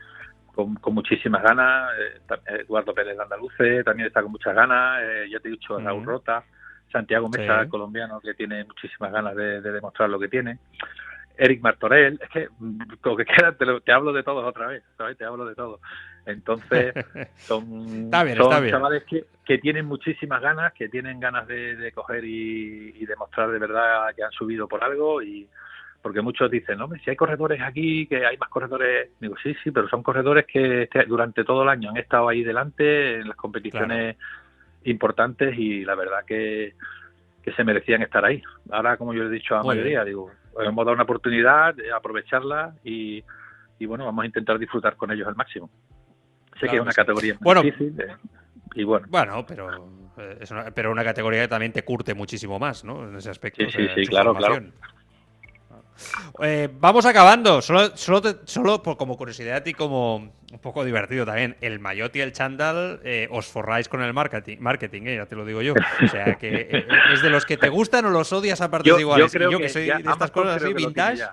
con, 0.53 0.77
muchísimas 0.93 1.41
ganas. 1.41 1.89
Eduardo 2.45 2.93
Pérez 2.93 3.19
Andaluce 3.19 3.83
también 3.83 4.07
está 4.07 4.21
con 4.21 4.31
muchas 4.31 4.55
ganas. 4.55 5.01
ya 5.29 5.39
te 5.39 5.47
he 5.47 5.51
dicho, 5.51 5.79
Raúl 5.79 6.03
mm. 6.03 6.05
Rota. 6.05 6.43
Santiago 6.95 7.27
Mesa, 7.27 7.67
colombiano, 7.67 8.21
que 8.21 8.33
tiene 8.33 8.63
muchísimas 8.63 9.11
ganas 9.11 9.35
de, 9.35 9.59
demostrar 9.59 10.09
lo 10.09 10.17
que 10.17 10.29
tiene. 10.29 10.59
Eric 11.37 11.61
Martorell, 11.61 12.17
es 12.21 12.29
que 12.29 12.47
mm, 12.57 12.81
lo 13.03 13.17
que 13.17 13.25
queda 13.25 13.51
te, 13.51 13.91
hablo 13.91 14.13
de 14.13 14.23
todos 14.23 14.45
otra 14.45 14.67
vez, 14.67 14.81
¿sabes? 14.97 15.17
Te 15.17 15.25
hablo 15.25 15.45
de 15.45 15.55
todo. 15.55 15.81
Entonces, 16.25 16.93
son, 17.35 18.09
chavales 18.09 19.03
que, 19.03 19.25
que, 19.43 19.57
tienen 19.57 19.85
muchísimas 19.85 20.41
ganas, 20.41 20.71
que 20.71 20.87
tienen 20.87 21.19
ganas 21.19 21.45
de, 21.47 21.91
coger 21.93 22.23
y, 22.23 23.05
demostrar 23.05 23.51
de 23.51 23.59
verdad 23.59 24.15
que 24.15 24.23
han 24.23 24.31
subido 24.31 24.69
por 24.69 24.81
algo 24.81 25.21
y 25.21 25.47
porque 26.01 26.21
muchos 26.21 26.49
dicen, 26.49 26.77
no, 26.77 26.87
si 27.03 27.09
hay 27.09 27.15
corredores 27.15 27.59
aquí, 27.61 28.07
que 28.07 28.25
hay 28.25 28.37
más 28.37 28.49
corredores, 28.49 29.09
digo, 29.19 29.35
sí, 29.43 29.53
sí, 29.63 29.71
pero 29.71 29.89
son 29.89 30.03
corredores 30.03 30.45
que 30.45 30.83
este, 30.83 31.03
durante 31.05 31.43
todo 31.43 31.63
el 31.63 31.69
año 31.69 31.89
han 31.89 31.97
estado 31.97 32.29
ahí 32.29 32.43
delante 32.43 33.15
en 33.15 33.27
las 33.27 33.35
competiciones 33.35 34.15
importantes 34.85 35.57
y 35.57 35.83
la 35.83 35.95
verdad 35.95 36.25
que, 36.25 36.73
se 37.55 37.63
merecían 37.63 38.01
estar 38.01 38.25
ahí. 38.25 38.41
Ahora, 38.71 38.97
como 38.97 39.13
yo 39.13 39.23
he 39.23 39.29
dicho 39.29 39.53
a 39.53 39.59
la 39.59 39.63
mayoría, 39.65 40.03
digo, 40.03 40.31
hemos 40.59 40.83
dado 40.83 40.93
una 40.93 41.03
oportunidad, 41.03 41.75
de 41.75 41.91
aprovecharla 41.91 42.73
y, 42.83 43.23
y, 43.77 43.85
bueno, 43.85 44.05
vamos 44.05 44.23
a 44.23 44.25
intentar 44.25 44.57
disfrutar 44.57 44.95
con 44.95 45.11
ellos 45.11 45.27
al 45.27 45.35
máximo. 45.35 45.69
Sé 46.59 46.67
que 46.67 46.77
es 46.77 46.81
una 46.81 46.93
categoría 46.93 47.37
muy 47.39 47.53
difícil 47.61 48.01
eh, 48.01 48.15
y 48.73 48.83
bueno. 48.83 49.05
Bueno, 49.09 49.45
pero 49.45 49.87
eh, 50.17 50.37
es 50.39 50.49
una, 50.51 50.71
pero 50.71 50.91
una 50.91 51.03
categoría 51.03 51.41
que 51.41 51.47
también 51.47 51.71
te 51.71 51.83
curte 51.83 52.13
muchísimo 52.13 52.57
más, 52.57 52.83
¿no? 52.83 53.07
En 53.07 53.15
ese 53.15 53.29
aspecto. 53.29 53.63
Sí, 53.65 53.71
sí, 53.71 53.87
sí, 53.95 54.07
claro, 54.07 54.33
claro. 54.33 54.65
Eh, 56.41 56.69
vamos 56.79 57.05
acabando. 57.05 57.61
Solo, 57.61 57.95
solo, 57.95 58.21
solo 58.45 58.83
por, 58.83 58.97
como 58.97 59.17
curiosidad 59.17 59.65
y 59.65 59.73
como 59.73 60.15
un 60.15 60.59
poco 60.61 60.83
divertido 60.83 61.25
también. 61.25 61.55
El 61.61 61.79
maillot 61.79 62.15
y 62.15 62.21
el 62.21 62.31
chandal 62.31 62.99
eh, 63.03 63.27
os 63.31 63.47
forráis 63.47 63.89
con 63.89 64.01
el 64.01 64.13
marketing, 64.13 64.57
marketing 64.59 65.03
eh, 65.03 65.15
ya 65.17 65.25
te 65.25 65.35
lo 65.35 65.45
digo 65.45 65.61
yo. 65.61 65.73
O 66.03 66.07
sea, 66.07 66.35
que 66.35 66.85
es 67.13 67.21
de 67.21 67.29
los 67.29 67.45
que 67.45 67.57
te 67.57 67.69
gustan 67.69 68.05
o 68.05 68.09
los 68.09 68.31
odias 68.33 68.61
a 68.61 68.69
partir 68.69 68.93
de 68.93 69.01
iguales. 69.01 69.31
Yo, 69.31 69.59
que, 69.59 69.69
soy 69.69 69.85
de 69.85 69.93
estas 69.97 70.31
cosas 70.31 70.61
así, 70.61 70.73
vintage. 70.73 71.23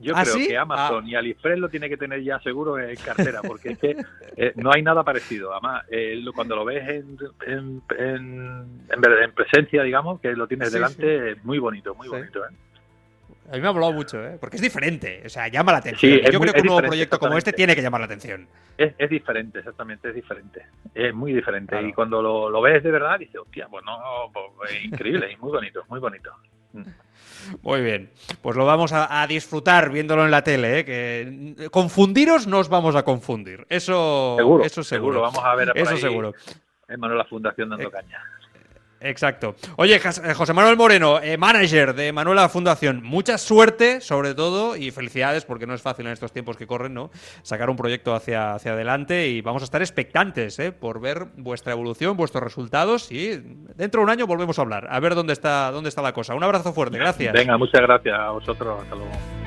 Yo 0.00 0.12
¿Ah, 0.14 0.24
creo 0.24 0.48
que 0.48 0.58
Amazon 0.58 1.04
ah. 1.06 1.08
y 1.08 1.14
AliExpress 1.14 1.58
lo 1.58 1.68
tiene 1.68 1.88
que 1.88 1.96
tener 1.96 2.22
ya 2.22 2.38
seguro 2.40 2.78
en 2.78 2.96
cartera, 2.96 3.40
porque 3.42 3.70
es 3.70 3.78
que 3.78 3.96
no 4.56 4.72
hay 4.72 4.82
nada 4.82 5.04
parecido. 5.04 5.52
Además, 5.52 5.84
cuando 6.34 6.56
lo 6.56 6.64
ves 6.64 6.86
en, 6.88 7.16
en, 7.46 7.82
en, 7.88 9.32
presencia, 9.32 9.82
digamos, 9.82 10.20
que 10.20 10.32
lo 10.32 10.46
tienes 10.48 10.72
delante, 10.72 11.30
es 11.30 11.44
muy 11.44 11.58
bonito, 11.58 11.94
muy 11.94 12.08
bonito. 12.08 12.44
¿eh? 12.44 12.48
A 13.50 13.54
mí 13.54 13.60
me 13.60 13.66
ha 13.66 13.70
hablado 13.70 13.92
mucho, 13.92 14.24
¿eh? 14.24 14.38
porque 14.40 14.56
es 14.56 14.62
diferente, 14.62 15.22
o 15.24 15.28
sea, 15.28 15.48
llama 15.48 15.72
la 15.72 15.78
atención. 15.78 16.20
Yo 16.30 16.40
creo 16.40 16.54
que 16.54 16.60
un 16.60 16.66
nuevo 16.66 16.88
proyecto 16.88 17.18
como 17.18 17.36
este 17.36 17.52
tiene 17.52 17.74
que 17.74 17.82
llamar 17.82 18.00
la 18.00 18.06
atención. 18.06 18.48
Es, 18.78 18.94
es 18.96 19.10
diferente, 19.10 19.58
exactamente, 19.58 20.08
es 20.08 20.14
diferente. 20.14 20.66
Es 20.94 21.14
muy 21.14 21.32
diferente. 21.32 21.80
Y 21.82 21.92
cuando 21.92 22.22
lo, 22.22 22.48
lo, 22.48 22.62
ves 22.62 22.82
de 22.82 22.90
verdad, 22.90 23.18
dices, 23.18 23.36
hostia, 23.36 23.68
pues 23.70 23.84
no, 23.84 23.98
pues, 24.32 24.72
es 24.72 24.84
increíble 24.84 25.30
y 25.30 25.36
muy 25.36 25.52
bonito, 25.52 25.84
muy 25.88 26.00
bonito. 26.00 26.32
Muy 27.62 27.82
bien, 27.82 28.10
pues 28.40 28.56
lo 28.56 28.64
vamos 28.64 28.92
a, 28.92 29.26
disfrutar 29.26 29.90
viéndolo 29.90 30.24
en 30.24 30.30
la 30.30 30.42
tele, 30.42 30.80
¿eh? 30.80 30.84
que 30.84 31.68
confundiros 31.70 32.46
no 32.46 32.58
os 32.58 32.68
vamos 32.68 32.96
a 32.96 33.04
confundir, 33.04 33.66
eso 33.68 34.34
seguro, 34.38 34.64
eso 34.64 34.82
seguro. 34.82 35.20
vamos 35.20 35.44
a 35.44 35.54
ver 35.54 35.72
eso 35.74 35.96
seguro. 35.96 36.34
En 36.88 37.00
la 37.00 37.24
Fundación 37.24 37.70
dando 37.70 37.88
eh, 37.88 37.90
caña. 37.90 38.22
Exacto. 39.04 39.54
Oye, 39.76 39.96
eh, 39.96 40.34
José 40.34 40.52
Manuel 40.54 40.78
Moreno, 40.78 41.20
eh, 41.20 41.36
manager 41.36 41.94
de 41.94 42.10
Manuela 42.10 42.48
Fundación, 42.48 43.02
mucha 43.04 43.36
suerte, 43.36 44.00
sobre 44.00 44.34
todo, 44.34 44.76
y 44.76 44.90
felicidades, 44.90 45.44
porque 45.44 45.66
no 45.66 45.74
es 45.74 45.82
fácil 45.82 46.06
en 46.06 46.12
estos 46.12 46.32
tiempos 46.32 46.56
que 46.56 46.66
corren, 46.66 46.94
¿no? 46.94 47.10
Sacar 47.42 47.68
un 47.68 47.76
proyecto 47.76 48.14
hacia, 48.14 48.54
hacia 48.54 48.72
adelante 48.72 49.28
y 49.28 49.42
vamos 49.42 49.62
a 49.62 49.66
estar 49.66 49.82
expectantes, 49.82 50.58
¿eh? 50.58 50.72
Por 50.72 51.00
ver 51.00 51.26
vuestra 51.36 51.72
evolución, 51.72 52.16
vuestros 52.16 52.42
resultados 52.42 53.12
y 53.12 53.42
dentro 53.76 54.00
de 54.00 54.04
un 54.04 54.10
año 54.10 54.26
volvemos 54.26 54.58
a 54.58 54.62
hablar, 54.62 54.88
a 54.90 54.98
ver 55.00 55.14
dónde 55.14 55.34
está, 55.34 55.70
dónde 55.70 55.90
está 55.90 56.00
la 56.00 56.14
cosa. 56.14 56.34
Un 56.34 56.42
abrazo 56.42 56.72
fuerte, 56.72 56.96
gracias. 56.96 57.34
Venga, 57.34 57.58
muchas 57.58 57.82
gracias 57.82 58.18
a 58.18 58.30
vosotros, 58.30 58.82
hasta 58.82 58.94
luego. 58.94 59.43